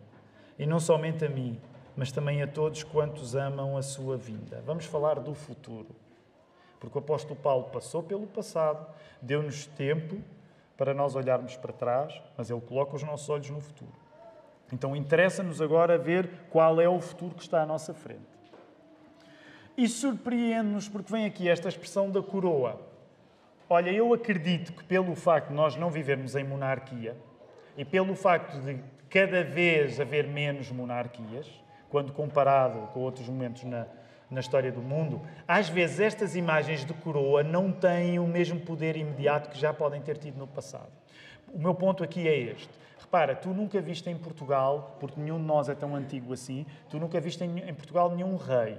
e 0.60 0.66
não 0.66 0.78
somente 0.78 1.24
a 1.24 1.30
mim, 1.30 1.58
mas 1.96 2.12
também 2.12 2.42
a 2.42 2.48
todos 2.48 2.84
quantos 2.84 3.34
amam 3.34 3.78
a 3.78 3.82
sua 3.82 4.18
vinda. 4.18 4.62
Vamos 4.66 4.86
falar 4.86 5.22
do 5.22 5.34
futuro. 5.34 5.88
Porque 6.82 6.98
o 6.98 7.00
apóstolo 7.00 7.40
Paulo 7.40 7.70
passou 7.72 8.04
pelo 8.04 8.28
passado, 8.28 8.86
deu-nos 9.22 9.68
tempo 9.68 10.22
para 10.76 10.94
nós 10.94 11.16
olharmos 11.16 11.56
para 11.56 11.72
trás, 11.72 12.22
mas 12.38 12.50
ele 12.50 12.60
coloca 12.60 12.94
os 12.94 13.04
nossos 13.04 13.30
olhos 13.30 13.50
no 13.50 13.62
futuro. 13.62 13.94
Então 14.70 14.94
interessa-nos 14.94 15.62
agora 15.62 15.98
ver 15.98 16.30
qual 16.50 16.82
é 16.82 16.90
o 16.90 17.00
futuro 17.00 17.36
que 17.36 17.44
está 17.44 17.62
à 17.62 17.66
nossa 17.66 17.94
frente. 17.94 18.20
E 19.78 19.88
surpreende-nos 19.88 20.90
porque 20.90 21.10
vem 21.10 21.26
aqui 21.26 21.48
esta 21.48 21.70
expressão 21.70 22.12
da 22.12 22.22
coroa. 22.22 22.93
Olha, 23.74 23.90
eu 23.90 24.14
acredito 24.14 24.72
que 24.72 24.84
pelo 24.84 25.16
facto 25.16 25.48
de 25.48 25.56
nós 25.56 25.76
não 25.76 25.90
vivermos 25.90 26.36
em 26.36 26.44
monarquia 26.44 27.18
e 27.76 27.84
pelo 27.84 28.14
facto 28.14 28.62
de 28.62 28.78
cada 29.10 29.44
vez 29.44 30.00
haver 30.00 30.28
menos 30.28 30.72
monarquias, 30.72 31.50
quando 31.90 32.14
comparado 32.14 32.78
com 32.94 33.00
outros 33.00 33.28
momentos 33.28 33.64
na, 33.64 33.88
na 34.30 34.42
história 34.42 34.72
do 34.72 34.80
mundo, 34.80 35.24
às 35.48 35.70
vezes 35.70 36.00
estas 36.00 36.36
imagens 36.36 36.86
de 36.86 36.94
coroa 36.94 37.42
não 37.42 37.72
têm 37.72 38.20
o 38.20 38.28
mesmo 38.28 38.60
poder 38.60 38.96
imediato 38.96 39.50
que 39.50 39.58
já 39.58 39.74
podem 39.74 40.04
ter 40.04 40.20
tido 40.20 40.38
no 40.38 40.46
passado. 40.46 40.92
O 41.52 41.58
meu 41.58 41.74
ponto 41.74 42.04
aqui 42.04 42.28
é 42.28 42.38
este. 42.38 42.70
Repara, 43.00 43.36
tu 43.36 43.56
nunca 43.56 43.82
viste 43.82 44.08
em 44.08 44.16
Portugal, 44.16 44.98
porque 45.00 45.20
nenhum 45.20 45.40
de 45.40 45.46
nós 45.46 45.68
é 45.68 45.74
tão 45.74 45.96
antigo 45.96 46.32
assim, 46.32 46.64
tu 46.92 47.00
nunca 47.00 47.20
viste 47.20 47.44
em, 47.44 47.58
em 47.68 47.74
Portugal 47.74 48.16
nenhum 48.16 48.36
rei. 48.36 48.78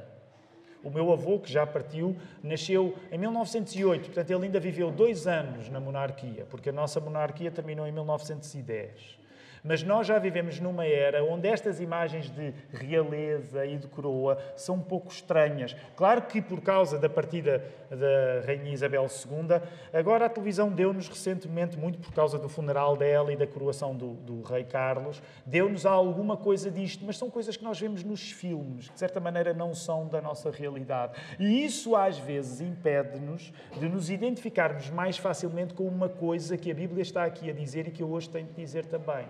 O 0.84 0.90
meu 0.90 1.10
avô, 1.12 1.38
que 1.40 1.50
já 1.50 1.66
partiu, 1.66 2.16
nasceu 2.42 2.94
em 3.10 3.18
1908, 3.18 4.04
portanto 4.04 4.30
ele 4.30 4.44
ainda 4.44 4.60
viveu 4.60 4.90
dois 4.90 5.26
anos 5.26 5.68
na 5.70 5.80
monarquia, 5.80 6.46
porque 6.50 6.68
a 6.68 6.72
nossa 6.72 7.00
monarquia 7.00 7.50
terminou 7.50 7.86
em 7.86 7.92
1910. 7.92 9.24
Mas 9.66 9.82
nós 9.82 10.06
já 10.06 10.18
vivemos 10.18 10.60
numa 10.60 10.84
era 10.84 11.24
onde 11.24 11.48
estas 11.48 11.80
imagens 11.80 12.28
de 12.28 12.52
realeza 12.70 13.64
e 13.64 13.78
de 13.78 13.88
coroa 13.88 14.38
são 14.54 14.74
um 14.74 14.82
pouco 14.82 15.10
estranhas. 15.10 15.74
Claro 15.96 16.20
que 16.20 16.42
por 16.42 16.60
causa 16.60 16.98
da 16.98 17.08
partida 17.08 17.64
da 17.96 18.46
Rainha 18.46 18.72
Isabel 18.72 19.04
II, 19.04 19.60
agora 19.92 20.26
a 20.26 20.28
televisão 20.28 20.70
deu-nos 20.70 21.08
recentemente, 21.08 21.78
muito 21.78 21.98
por 21.98 22.12
causa 22.12 22.38
do 22.38 22.48
funeral 22.48 22.96
dela 22.96 23.32
e 23.32 23.36
da 23.36 23.46
coroação 23.46 23.94
do, 23.94 24.14
do 24.14 24.42
Rei 24.42 24.64
Carlos, 24.64 25.22
deu-nos 25.44 25.86
alguma 25.86 26.36
coisa 26.36 26.70
disto, 26.70 27.04
mas 27.04 27.16
são 27.16 27.30
coisas 27.30 27.56
que 27.56 27.64
nós 27.64 27.78
vemos 27.78 28.02
nos 28.02 28.30
filmes, 28.30 28.88
que 28.88 28.94
de 28.94 28.98
certa 28.98 29.20
maneira 29.20 29.52
não 29.52 29.74
são 29.74 30.06
da 30.08 30.20
nossa 30.20 30.50
realidade. 30.50 31.14
E 31.38 31.64
isso 31.64 31.96
às 31.96 32.18
vezes 32.18 32.60
impede-nos 32.60 33.52
de 33.78 33.88
nos 33.88 34.10
identificarmos 34.10 34.90
mais 34.90 35.16
facilmente 35.16 35.74
com 35.74 35.86
uma 35.86 36.08
coisa 36.08 36.56
que 36.56 36.70
a 36.70 36.74
Bíblia 36.74 37.02
está 37.02 37.24
aqui 37.24 37.50
a 37.50 37.52
dizer 37.52 37.88
e 37.88 37.90
que 37.90 38.02
eu 38.02 38.10
hoje 38.10 38.28
tenho 38.28 38.46
de 38.46 38.54
dizer 38.54 38.86
também. 38.86 39.26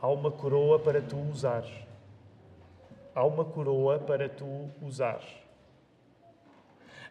Há 0.00 0.08
uma 0.08 0.30
coroa 0.30 0.78
para 0.78 1.00
tu 1.02 1.18
usares. 1.18 1.72
Há 3.14 3.24
uma 3.24 3.44
coroa 3.44 3.98
para 3.98 4.28
tu 4.28 4.70
usares. 4.80 5.26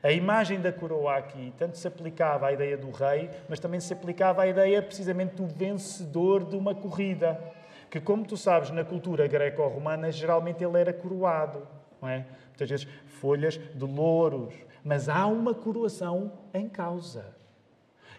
A 0.03 0.11
imagem 0.11 0.61
da 0.61 0.71
coroa 0.71 1.17
aqui 1.17 1.53
tanto 1.57 1.77
se 1.77 1.87
aplicava 1.87 2.47
à 2.47 2.53
ideia 2.53 2.77
do 2.77 2.91
rei, 2.91 3.29
mas 3.49 3.59
também 3.59 3.79
se 3.79 3.91
aplicava 3.91 4.43
à 4.43 4.47
ideia 4.47 4.81
precisamente 4.81 5.35
do 5.35 5.45
vencedor 5.47 6.43
de 6.43 6.55
uma 6.55 6.75
corrida. 6.75 7.39
Que, 7.89 7.99
como 7.99 8.25
tu 8.25 8.37
sabes, 8.37 8.69
na 8.69 8.83
cultura 8.83 9.27
greco-romana, 9.27 10.11
geralmente 10.11 10.63
ele 10.63 10.79
era 10.79 10.93
coroado. 10.93 11.67
Não 12.01 12.09
é? 12.09 12.25
Muitas 12.49 12.69
vezes 12.69 12.87
folhas 13.05 13.57
de 13.57 13.85
louros. 13.85 14.53
Mas 14.83 15.09
há 15.09 15.25
uma 15.25 15.53
coroação 15.53 16.31
em 16.53 16.69
causa. 16.69 17.35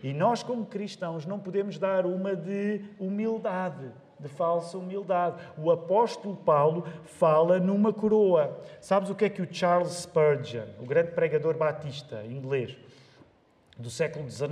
E 0.03 0.13
nós, 0.13 0.43
como 0.43 0.67
cristãos, 0.67 1.27
não 1.27 1.39
podemos 1.39 1.79
dar 1.79 2.07
uma 2.07 2.35
de 2.35 2.83
humildade 2.99 3.93
de 4.19 4.29
falsa 4.29 4.77
humildade. 4.77 5.37
O 5.57 5.71
apóstolo 5.71 6.37
Paulo 6.37 6.87
fala 7.05 7.59
numa 7.59 7.93
coroa. 7.93 8.61
Sabes 8.81 9.11
o 9.11 9.15
que 9.15 9.25
é 9.25 9.29
que 9.29 9.43
o 9.43 9.49
Charles 9.51 9.93
Spurgeon, 9.93 10.67
o 10.81 10.87
grande 10.87 11.13
pregador 11.13 11.57
batista 11.57 12.25
inglês 12.25 12.77
do 13.77 13.91
século 13.91 14.29
XIX, 14.29 14.51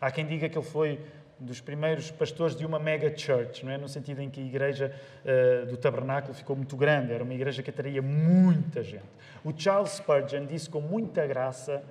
há 0.00 0.10
quem 0.10 0.26
diga 0.26 0.48
que 0.48 0.58
ele 0.58 0.66
foi 0.66 1.00
dos 1.42 1.60
primeiros 1.60 2.10
pastores 2.10 2.54
de 2.54 2.64
uma 2.64 2.78
mega 2.78 3.16
church, 3.16 3.64
não 3.64 3.72
é? 3.72 3.78
no 3.78 3.88
sentido 3.88 4.20
em 4.20 4.30
que 4.30 4.40
a 4.40 4.44
igreja 4.44 4.94
uh, 5.24 5.66
do 5.66 5.76
tabernáculo 5.76 6.34
ficou 6.34 6.54
muito 6.54 6.76
grande, 6.76 7.12
era 7.12 7.24
uma 7.24 7.34
igreja 7.34 7.62
que 7.62 7.70
atraía 7.70 8.00
muita 8.00 8.82
gente. 8.82 9.02
O 9.44 9.52
Charles 9.56 9.92
Spurgeon 9.92 10.46
disse 10.46 10.70
com 10.70 10.80
muita 10.80 11.26
graça 11.26 11.82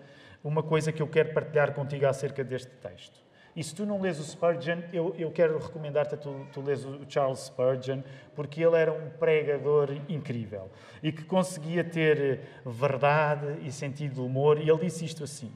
uma 0.44 0.64
coisa 0.64 0.92
que 0.92 1.02
eu 1.02 1.08
quero 1.08 1.34
partilhar 1.34 1.74
contigo 1.74 2.06
acerca 2.06 2.44
deste 2.44 2.72
texto. 2.78 3.20
E 3.56 3.64
se 3.64 3.76
tu 3.76 3.86
não 3.86 4.02
lês 4.02 4.20
o 4.20 4.24
Spurgeon, 4.24 4.80
eu, 4.94 5.14
eu 5.18 5.30
quero 5.32 5.58
recomendar-te 5.58 6.16
a 6.16 6.18
tu, 6.18 6.48
tu 6.54 6.62
lês 6.62 6.86
o 6.86 7.02
Charles 7.08 7.40
Spurgeon, 7.40 8.02
porque 8.34 8.64
ele 8.64 8.78
era 8.78 8.94
um 8.94 9.10
pregador 9.10 9.90
incrível 10.08 10.70
e 11.04 11.12
que 11.12 11.24
conseguia 11.24 11.84
ter 11.84 12.42
verdade 12.66 13.60
e 13.64 13.72
sentido 13.72 14.16
de 14.16 14.22
humor. 14.22 14.58
E 14.58 14.70
ele 14.70 14.80
disse 14.80 15.04
isto 15.04 15.24
assim: 15.24 15.52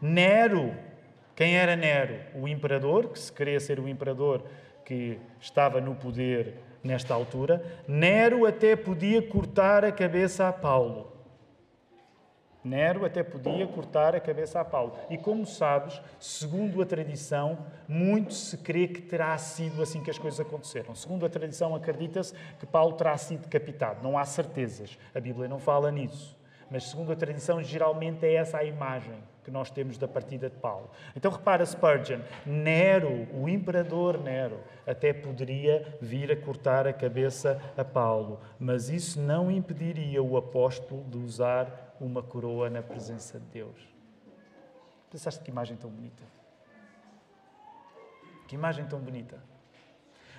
Nero, 0.00 0.72
quem 1.34 1.56
era 1.56 1.74
Nero? 1.74 2.18
O 2.34 2.46
imperador, 2.46 3.08
que 3.08 3.18
se 3.18 3.32
queria 3.32 3.58
ser 3.58 3.80
o 3.80 3.88
imperador 3.88 4.44
que 4.84 5.18
estava 5.40 5.80
no 5.80 5.96
poder 5.96 6.54
nesta 6.82 7.12
altura. 7.12 7.62
Nero 7.88 8.46
até 8.46 8.76
podia 8.76 9.20
cortar 9.20 9.84
a 9.84 9.90
cabeça 9.90 10.48
a 10.48 10.52
Paulo. 10.52 11.15
Nero 12.66 13.04
até 13.04 13.22
podia 13.22 13.66
cortar 13.66 14.16
a 14.16 14.20
cabeça 14.20 14.60
a 14.60 14.64
Paulo. 14.64 14.94
E 15.08 15.16
como 15.16 15.46
sabes, 15.46 16.00
segundo 16.18 16.82
a 16.82 16.86
tradição, 16.86 17.58
muito 17.86 18.34
se 18.34 18.58
crê 18.58 18.88
que 18.88 19.00
terá 19.00 19.38
sido 19.38 19.80
assim 19.80 20.02
que 20.02 20.10
as 20.10 20.18
coisas 20.18 20.40
aconteceram. 20.40 20.94
Segundo 20.94 21.24
a 21.24 21.28
tradição, 21.28 21.74
acredita-se 21.74 22.34
que 22.58 22.66
Paulo 22.66 22.94
terá 22.94 23.16
sido 23.16 23.42
decapitado. 23.42 24.02
Não 24.02 24.18
há 24.18 24.24
certezas. 24.24 24.98
A 25.14 25.20
Bíblia 25.20 25.48
não 25.48 25.60
fala 25.60 25.92
nisso. 25.92 26.36
Mas 26.68 26.84
segundo 26.84 27.12
a 27.12 27.16
tradição, 27.16 27.62
geralmente 27.62 28.26
é 28.26 28.34
essa 28.34 28.58
a 28.58 28.64
imagem 28.64 29.14
que 29.44 29.50
nós 29.52 29.70
temos 29.70 29.96
da 29.96 30.08
partida 30.08 30.50
de 30.50 30.56
Paulo. 30.56 30.90
Então 31.14 31.30
repara 31.30 31.64
Spurgeon, 31.64 32.18
Nero, 32.44 33.28
o 33.32 33.48
imperador 33.48 34.20
Nero, 34.20 34.58
até 34.84 35.12
poderia 35.12 35.96
vir 36.00 36.32
a 36.32 36.36
cortar 36.36 36.84
a 36.84 36.92
cabeça 36.92 37.62
a 37.76 37.84
Paulo, 37.84 38.40
mas 38.58 38.88
isso 38.88 39.20
não 39.20 39.48
impediria 39.48 40.20
o 40.20 40.36
apóstolo 40.36 41.04
de 41.04 41.18
usar 41.18 41.85
uma 42.00 42.22
coroa 42.22 42.68
na 42.68 42.82
presença 42.82 43.38
de 43.38 43.46
Deus. 43.46 43.76
Pensaste 45.10 45.42
que 45.42 45.50
imagem 45.50 45.76
tão 45.76 45.90
bonita? 45.90 46.22
Que 48.46 48.54
imagem 48.54 48.84
tão 48.86 49.00
bonita. 49.00 49.42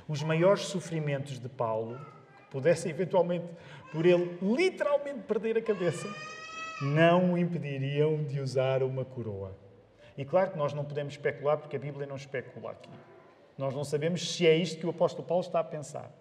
Os 0.07 0.23
maiores 0.23 0.63
sofrimentos 0.63 1.39
de 1.39 1.49
Paulo, 1.49 1.99
que 2.37 2.43
pudessem 2.51 2.91
eventualmente 2.91 3.45
por 3.91 4.05
ele 4.05 4.37
literalmente 4.41 5.19
perder 5.21 5.57
a 5.57 5.61
cabeça, 5.61 6.07
não 6.81 7.33
o 7.33 7.37
impediriam 7.37 8.23
de 8.23 8.39
usar 8.39 8.83
uma 8.83 9.03
coroa. 9.03 9.55
E 10.17 10.25
claro 10.25 10.51
que 10.51 10.57
nós 10.57 10.73
não 10.73 10.85
podemos 10.85 11.13
especular, 11.13 11.57
porque 11.57 11.75
a 11.75 11.79
Bíblia 11.79 12.07
não 12.07 12.15
especula 12.15 12.71
aqui. 12.71 12.89
Nós 13.57 13.73
não 13.73 13.83
sabemos 13.83 14.35
se 14.35 14.45
é 14.45 14.55
isto 14.55 14.79
que 14.79 14.85
o 14.85 14.91
apóstolo 14.91 15.27
Paulo 15.27 15.43
está 15.43 15.59
a 15.59 15.63
pensar. 15.63 16.11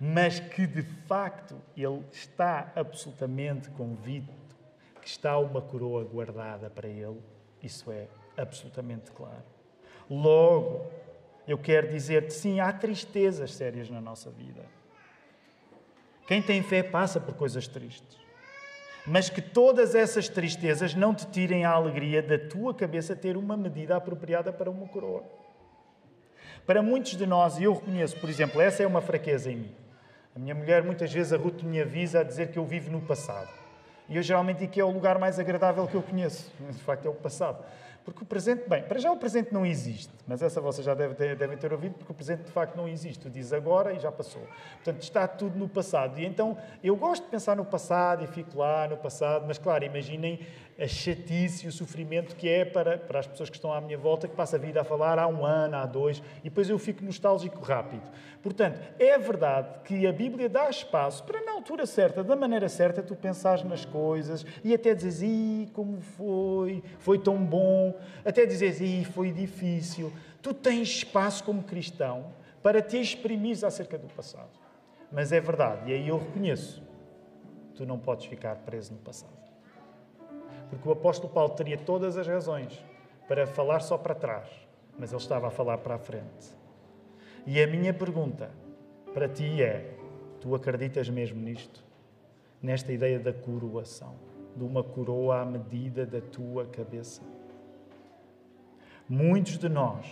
Mas 0.00 0.40
que 0.40 0.66
de 0.66 0.82
facto 0.82 1.56
ele 1.76 2.04
está 2.12 2.72
absolutamente 2.74 3.70
convicto 3.70 4.43
que 5.04 5.10
está 5.10 5.36
uma 5.38 5.60
coroa 5.60 6.02
guardada 6.02 6.70
para 6.70 6.88
ele, 6.88 7.20
isso 7.62 7.92
é 7.92 8.06
absolutamente 8.38 9.12
claro. 9.12 9.44
Logo, 10.08 10.86
eu 11.46 11.58
quero 11.58 11.88
dizer-te: 11.88 12.32
sim, 12.32 12.58
há 12.58 12.72
tristezas 12.72 13.52
sérias 13.52 13.90
na 13.90 14.00
nossa 14.00 14.30
vida. 14.30 14.64
Quem 16.26 16.40
tem 16.40 16.62
fé 16.62 16.82
passa 16.82 17.20
por 17.20 17.34
coisas 17.34 17.68
tristes. 17.68 18.18
Mas 19.06 19.28
que 19.28 19.42
todas 19.42 19.94
essas 19.94 20.26
tristezas 20.30 20.94
não 20.94 21.14
te 21.14 21.26
tirem 21.26 21.66
a 21.66 21.70
alegria 21.70 22.22
da 22.22 22.38
tua 22.38 22.72
cabeça 22.72 23.14
ter 23.14 23.36
uma 23.36 23.58
medida 23.58 23.94
apropriada 23.94 24.50
para 24.50 24.70
uma 24.70 24.88
coroa. 24.88 25.22
Para 26.66 26.82
muitos 26.82 27.14
de 27.14 27.26
nós, 27.26 27.58
e 27.58 27.64
eu 27.64 27.74
reconheço, 27.74 28.18
por 28.18 28.30
exemplo, 28.30 28.58
essa 28.58 28.82
é 28.82 28.86
uma 28.86 29.02
fraqueza 29.02 29.52
em 29.52 29.56
mim. 29.56 29.76
A 30.34 30.38
minha 30.38 30.54
mulher 30.54 30.82
muitas 30.82 31.12
vezes 31.12 31.34
a 31.34 31.36
Ruth 31.36 31.62
me 31.62 31.78
avisa 31.82 32.20
a 32.20 32.24
dizer 32.24 32.50
que 32.50 32.58
eu 32.58 32.64
vivo 32.64 32.90
no 32.90 33.02
passado. 33.02 33.63
E 34.08 34.16
eu 34.16 34.22
geralmente 34.22 34.58
digo 34.58 34.72
que 34.72 34.80
é 34.80 34.84
o 34.84 34.90
lugar 34.90 35.18
mais 35.18 35.38
agradável 35.38 35.86
que 35.86 35.94
eu 35.94 36.02
conheço. 36.02 36.52
De 36.70 36.82
facto, 36.82 37.06
é 37.06 37.08
o 37.08 37.14
passado. 37.14 37.64
Porque 38.04 38.22
o 38.22 38.26
presente, 38.26 38.68
bem, 38.68 38.82
para 38.82 38.98
já 38.98 39.10
o 39.10 39.16
presente 39.16 39.52
não 39.52 39.64
existe, 39.64 40.12
mas 40.26 40.42
essa 40.42 40.60
vocês 40.60 40.84
já 40.84 40.94
devem 40.94 41.16
ter, 41.16 41.36
devem 41.36 41.56
ter 41.56 41.72
ouvido, 41.72 41.94
porque 41.94 42.12
o 42.12 42.14
presente 42.14 42.42
de 42.42 42.52
facto 42.52 42.76
não 42.76 42.86
existe. 42.86 43.20
Tu 43.20 43.30
dizes 43.30 43.52
agora 43.52 43.94
e 43.94 43.98
já 43.98 44.12
passou. 44.12 44.42
Portanto, 44.74 45.02
está 45.02 45.26
tudo 45.26 45.58
no 45.58 45.66
passado. 45.66 46.18
E 46.20 46.26
então, 46.26 46.58
eu 46.82 46.94
gosto 46.96 47.24
de 47.24 47.30
pensar 47.30 47.56
no 47.56 47.64
passado 47.64 48.22
e 48.22 48.26
fico 48.26 48.58
lá 48.58 48.86
no 48.86 48.98
passado, 48.98 49.46
mas 49.46 49.56
claro, 49.56 49.84
imaginem 49.84 50.40
a 50.78 50.86
chatice 50.88 51.66
e 51.66 51.68
o 51.68 51.72
sofrimento 51.72 52.34
que 52.34 52.48
é 52.48 52.64
para, 52.64 52.98
para 52.98 53.20
as 53.20 53.26
pessoas 53.26 53.48
que 53.48 53.56
estão 53.56 53.72
à 53.72 53.80
minha 53.80 53.96
volta, 53.96 54.26
que 54.26 54.34
passa 54.34 54.56
a 54.56 54.58
vida 54.58 54.80
a 54.80 54.84
falar 54.84 55.18
há 55.18 55.26
um 55.26 55.44
ano, 55.44 55.76
há 55.76 55.86
dois, 55.86 56.22
e 56.40 56.44
depois 56.50 56.68
eu 56.68 56.78
fico 56.78 57.04
nostálgico 57.04 57.62
rápido. 57.62 58.02
Portanto, 58.42 58.80
é 58.98 59.16
verdade 59.16 59.78
que 59.84 60.06
a 60.06 60.12
Bíblia 60.12 60.48
dá 60.48 60.68
espaço 60.68 61.22
para, 61.24 61.40
na 61.42 61.52
altura 61.52 61.86
certa, 61.86 62.22
da 62.22 62.36
maneira 62.36 62.68
certa, 62.68 63.02
tu 63.02 63.14
pensares 63.14 63.62
nas 63.62 63.84
coisas 63.84 64.44
e 64.62 64.74
até 64.74 64.94
dizes, 64.94 65.22
ih, 65.22 65.70
como 65.72 66.00
foi, 66.00 66.82
foi 66.98 67.18
tão 67.18 67.36
bom, 67.38 67.93
até 68.24 68.46
dizes, 68.46 68.80
ih, 68.80 69.04
foi 69.04 69.30
difícil. 69.30 70.12
Tu 70.42 70.52
tens 70.52 70.88
espaço 70.88 71.44
como 71.44 71.62
cristão 71.62 72.32
para 72.62 72.80
te 72.80 73.00
exprimir 73.00 73.64
acerca 73.64 73.98
do 73.98 74.08
passado. 74.08 74.50
Mas 75.12 75.32
é 75.32 75.40
verdade, 75.40 75.90
e 75.90 75.94
aí 75.94 76.08
eu 76.08 76.18
reconheço, 76.18 76.82
tu 77.74 77.86
não 77.86 77.98
podes 77.98 78.26
ficar 78.26 78.56
preso 78.56 78.92
no 78.92 78.98
passado. 78.98 79.32
Porque 80.70 80.88
o 80.88 80.92
apóstolo 80.92 81.32
Paulo 81.32 81.50
teria 81.50 81.78
todas 81.78 82.16
as 82.16 82.26
razões 82.26 82.84
para 83.28 83.46
falar 83.46 83.80
só 83.80 83.96
para 83.96 84.14
trás, 84.14 84.48
mas 84.98 85.12
ele 85.12 85.20
estava 85.20 85.48
a 85.48 85.50
falar 85.50 85.78
para 85.78 85.94
a 85.94 85.98
frente. 85.98 86.56
E 87.46 87.62
a 87.62 87.66
minha 87.66 87.92
pergunta 87.92 88.50
para 89.12 89.28
ti 89.28 89.62
é: 89.62 89.94
tu 90.40 90.54
acreditas 90.54 91.08
mesmo 91.08 91.40
nisto? 91.40 91.84
Nesta 92.62 92.92
ideia 92.92 93.18
da 93.18 93.32
coroação, 93.32 94.14
de 94.56 94.64
uma 94.64 94.82
coroa 94.82 95.42
à 95.42 95.44
medida 95.44 96.06
da 96.06 96.20
tua 96.20 96.66
cabeça? 96.66 97.22
Muitos 99.08 99.58
de 99.58 99.68
nós 99.68 100.06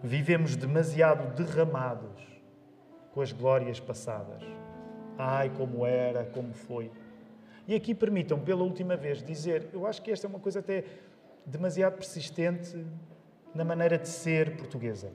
vivemos 0.00 0.54
demasiado 0.54 1.34
derramados 1.34 2.22
com 3.12 3.20
as 3.20 3.32
glórias 3.32 3.80
passadas. 3.80 4.40
Ai, 5.18 5.50
como 5.50 5.84
era, 5.84 6.24
como 6.26 6.54
foi. 6.54 6.92
E 7.66 7.74
aqui 7.74 7.92
permitam, 7.92 8.38
pela 8.38 8.62
última 8.62 8.96
vez, 8.96 9.20
dizer: 9.20 9.68
eu 9.72 9.84
acho 9.84 10.00
que 10.00 10.12
esta 10.12 10.28
é 10.28 10.30
uma 10.30 10.38
coisa 10.38 10.60
até 10.60 10.84
demasiado 11.44 11.94
persistente 11.96 12.86
na 13.52 13.64
maneira 13.64 13.98
de 13.98 14.08
ser 14.08 14.56
portuguesa. 14.56 15.10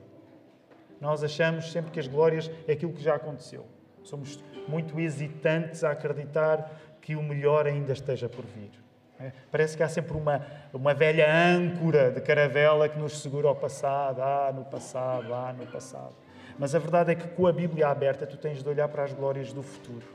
Nós 1.00 1.24
achamos 1.24 1.72
sempre 1.72 1.90
que 1.92 2.02
as 2.02 2.08
glórias 2.08 2.52
é 2.68 2.74
aquilo 2.74 2.92
que 2.92 3.02
já 3.02 3.16
aconteceu. 3.16 3.66
Somos 4.04 4.44
muito 4.68 5.00
hesitantes 5.00 5.86
a 5.86 5.92
acreditar 5.92 6.98
que 7.00 7.16
o 7.16 7.24
melhor 7.24 7.66
ainda 7.66 7.94
esteja 7.94 8.28
por 8.28 8.46
vir. 8.46 8.83
É? 9.24 9.32
Parece 9.50 9.78
que 9.78 9.84
há 9.84 9.88
sempre 9.88 10.18
uma, 10.18 10.46
uma 10.74 10.94
velha 10.94 11.26
âncora 11.34 12.12
de 12.12 12.20
caravela 12.20 12.90
que 12.90 13.00
nos 13.00 13.22
segura 13.22 13.48
ao 13.48 13.56
passado. 13.56 14.22
Ah, 14.22 14.52
no 14.54 14.66
passado, 14.66 15.34
ah, 15.34 15.54
no 15.58 15.66
passado. 15.68 16.14
Mas 16.60 16.76
a 16.76 16.80
verdade 16.80 17.12
é 17.14 17.16
que 17.16 17.28
com 17.30 17.48
a 17.48 17.54
Bíblia 17.54 17.88
aberta 17.88 18.28
tu 18.28 18.38
tens 18.38 18.62
de 18.62 18.70
olhar 18.70 18.88
para 18.90 19.04
as 19.04 19.14
glórias 19.14 19.54
do 19.54 19.64
futuro. 19.64 20.06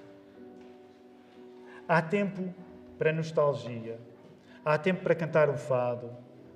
Há 1.88 2.02
tempo 2.02 2.52
para 2.98 3.12
nostalgia, 3.12 3.98
há 4.64 4.76
tempo 4.76 5.02
para 5.02 5.14
cantar 5.14 5.48
o 5.48 5.56
fado, 5.56 6.10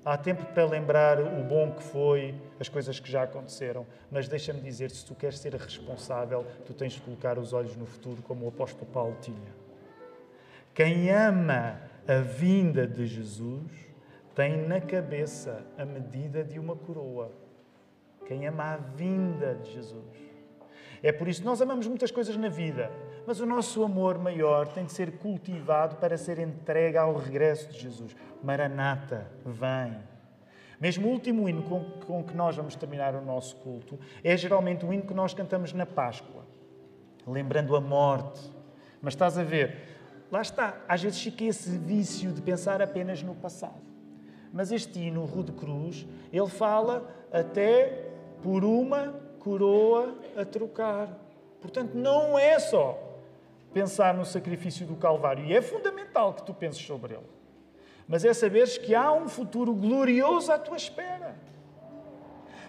há 0.05 0.15
tempo 0.15 0.45
para 0.45 0.63
lembrar 0.65 1.19
o 1.19 1.43
bom 1.43 1.71
que 1.71 1.81
foi, 1.81 2.35
as 2.59 2.69
coisas 2.69 2.99
que 2.99 3.11
já 3.11 3.23
aconteceram. 3.23 3.85
Mas 4.11 4.27
deixa-me 4.27 4.61
dizer: 4.61 4.91
se 4.91 5.03
tu 5.03 5.15
queres 5.15 5.39
ser 5.39 5.55
responsável, 5.55 6.45
tu 6.65 6.73
tens 6.73 6.93
de 6.93 7.01
colocar 7.01 7.39
os 7.39 7.51
olhos 7.51 7.75
no 7.75 7.85
futuro, 7.87 8.21
como 8.21 8.45
o 8.45 8.49
apóstolo 8.49 8.85
Paulo 8.85 9.17
tinha. 9.21 9.63
Quem 10.73 11.09
ama 11.11 11.79
a 12.07 12.19
vinda 12.19 12.85
de 12.85 13.05
Jesus 13.05 13.71
tem 14.35 14.67
na 14.67 14.81
cabeça 14.81 15.65
a 15.77 15.85
medida 15.85 16.43
de 16.43 16.59
uma 16.59 16.75
coroa. 16.75 17.31
Quem 18.25 18.47
ama 18.47 18.73
a 18.73 18.77
vinda 18.77 19.55
de 19.55 19.71
Jesus. 19.71 20.33
É 21.01 21.11
por 21.11 21.27
isso 21.27 21.41
que 21.41 21.45
nós 21.45 21.61
amamos 21.61 21.85
muitas 21.85 22.11
coisas 22.11 22.35
na 22.37 22.47
vida, 22.47 22.89
mas 23.27 23.39
o 23.39 23.45
nosso 23.45 23.83
amor 23.83 24.17
maior 24.17 24.67
tem 24.69 24.85
de 24.85 24.93
ser 24.93 25.17
cultivado 25.17 25.97
para 25.97 26.17
ser 26.17 26.39
entregue 26.39 26.97
ao 26.97 27.15
regresso 27.15 27.69
de 27.69 27.79
Jesus. 27.79 28.15
Maranata, 28.41 29.27
vem. 29.45 29.97
Mesmo 30.79 31.07
o 31.07 31.11
último 31.11 31.47
hino 31.47 31.63
com, 31.63 31.83
com 32.05 32.23
que 32.23 32.35
nós 32.35 32.55
vamos 32.55 32.75
terminar 32.75 33.15
o 33.15 33.21
nosso 33.21 33.55
culto 33.57 33.99
é 34.23 34.35
geralmente 34.35 34.85
o 34.85 34.93
hino 34.93 35.03
que 35.03 35.13
nós 35.13 35.33
cantamos 35.33 35.73
na 35.73 35.85
Páscoa, 35.85 36.45
lembrando 37.27 37.75
a 37.75 37.81
morte. 37.81 38.41
Mas 39.01 39.13
estás 39.13 39.37
a 39.37 39.43
ver, 39.43 39.92
lá 40.33 40.41
está, 40.41 40.81
às 40.87 41.03
vezes 41.03 41.21
fica 41.21 41.43
esse 41.43 41.69
vício 41.77 42.31
de 42.31 42.41
pensar 42.41 42.81
apenas 42.81 43.21
no 43.21 43.35
passado. 43.35 43.83
Mas 44.51 44.71
este 44.71 44.99
hino, 44.99 45.25
Rude 45.25 45.51
Cruz, 45.51 46.07
ele 46.31 46.47
fala 46.47 47.07
até 47.31 48.09
por 48.41 48.65
uma 48.65 49.13
coroa 49.37 50.17
a 50.35 50.43
trocar. 50.43 51.07
Portanto, 51.61 51.93
não 51.93 52.37
é 52.37 52.57
só 52.57 52.97
pensar 53.71 54.15
no 54.15 54.25
sacrifício 54.25 54.87
do 54.87 54.95
Calvário. 54.95 55.45
E 55.45 55.55
é 55.55 55.61
fundamental 55.61 56.33
que 56.33 56.41
tu 56.41 56.51
penses 56.51 56.83
sobre 56.83 57.13
ele. 57.13 57.29
Mas 58.07 58.25
é 58.25 58.33
saberes 58.33 58.75
que 58.75 58.95
há 58.95 59.11
um 59.11 59.29
futuro 59.29 59.71
glorioso 59.71 60.51
à 60.51 60.57
tua 60.57 60.77
espera. 60.77 61.35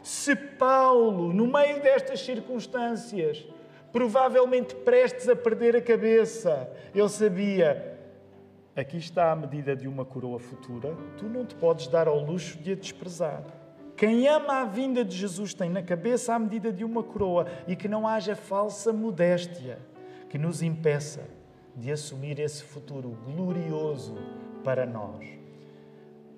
Se 0.02 0.36
Paulo, 0.36 1.32
no 1.32 1.46
meio 1.46 1.80
destas 1.80 2.20
circunstâncias, 2.20 3.46
provavelmente 3.94 4.74
prestes 4.74 5.28
a 5.28 5.36
perder 5.36 5.76
a 5.76 5.80
cabeça, 5.80 6.68
ele 6.92 7.08
sabia: 7.08 7.96
aqui 8.74 8.96
está 8.96 9.30
a 9.30 9.36
medida 9.36 9.76
de 9.76 9.86
uma 9.86 10.04
coroa 10.04 10.40
futura, 10.40 10.96
tu 11.16 11.26
não 11.26 11.46
te 11.46 11.54
podes 11.54 11.86
dar 11.86 12.08
ao 12.08 12.18
luxo 12.18 12.58
de 12.58 12.72
a 12.72 12.74
desprezar. 12.74 13.44
Quem 13.96 14.26
ama 14.26 14.62
a 14.62 14.64
vinda 14.64 15.04
de 15.04 15.16
Jesus 15.16 15.54
tem 15.54 15.70
na 15.70 15.80
cabeça 15.80 16.34
a 16.34 16.38
medida 16.40 16.72
de 16.72 16.84
uma 16.84 17.04
coroa 17.04 17.46
e 17.68 17.76
que 17.76 17.86
não 17.86 18.08
haja 18.08 18.34
falsa 18.34 18.92
modéstia 18.92 19.78
que 20.28 20.36
nos 20.36 20.60
impeça 20.60 21.22
de 21.76 21.92
assumir 21.92 22.40
esse 22.40 22.64
futuro 22.64 23.16
glorioso 23.24 24.16
para 24.64 24.84
nós. 24.84 25.43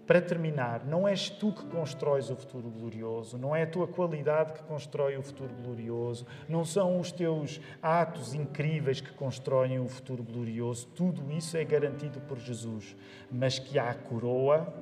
Para 0.07 0.23
terminar, 0.23 0.85
não 0.85 1.07
és 1.07 1.29
tu 1.29 1.53
que 1.53 1.65
constróis 1.67 2.31
o 2.31 2.37
futuro 2.37 2.71
glorioso, 2.71 3.37
não 3.37 3.57
é 3.57 3.65
a 3.65 3.67
tua 3.67 3.89
qualidade 3.89 4.53
que 4.53 4.63
constrói 4.63 5.17
o 5.17 5.23
futuro 5.23 5.53
glorioso, 5.63 6.25
não 6.49 6.65
são 6.65 7.01
os 7.01 7.11
teus 7.11 7.61
atos 7.83 8.33
incríveis 8.33 9.01
que 9.01 9.13
constroem 9.13 9.81
o 9.81 9.89
futuro 9.89 10.23
glorioso, 10.23 10.87
tudo 10.95 11.33
isso 11.33 11.57
é 11.57 11.65
garantido 11.65 12.21
por 12.21 12.39
Jesus. 12.39 12.97
Mas 13.31 13.59
que 13.59 13.79
há 13.79 13.93
coroa, 13.95 14.73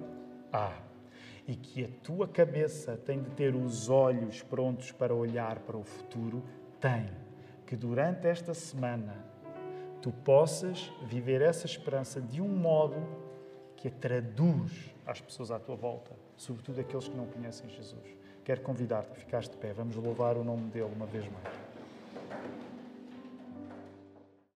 há. 0.53 0.73
E 1.47 1.57
que 1.57 1.85
a 1.85 1.89
tua 2.03 2.29
cabeça 2.29 2.97
tem 2.97 3.23
de 3.23 3.31
ter 3.31 3.55
os 3.55 3.89
olhos 3.89 4.43
prontos 4.43 4.93
para 4.93 5.15
olhar 5.15 5.59
para 5.61 5.77
o 5.77 5.85
futuro, 5.85 6.43
tem. 6.81 7.09
Que 7.67 7.77
durante 7.77 8.27
esta 8.27 8.53
semana 8.53 9.25
tu 10.03 10.13
possas 10.13 10.93
viver 11.07 11.41
essa 11.41 11.65
esperança 11.65 12.21
de 12.21 12.43
um 12.43 12.49
modo 12.49 12.97
que 13.77 13.89
a 13.89 13.91
traduz 13.91 14.94
às 15.07 15.21
pessoas 15.21 15.51
à 15.51 15.59
tua 15.59 15.77
volta, 15.77 16.13
sobretudo 16.37 16.81
aqueles 16.81 17.09
que 17.09 17.17
não 17.17 17.27
conhecem 17.27 17.69
Jesus. 17.69 18.17
Quero 18.45 18.61
convidar-te 18.61 19.13
a 19.13 19.15
ficar 19.15 19.41
de 19.41 19.57
pé. 19.57 19.73
Vamos 19.73 19.97
louvar 19.97 20.37
o 20.37 20.45
nome 20.45 20.71
dele 20.71 20.91
uma 20.95 21.07
vez 21.07 21.25
mais. 21.25 22.64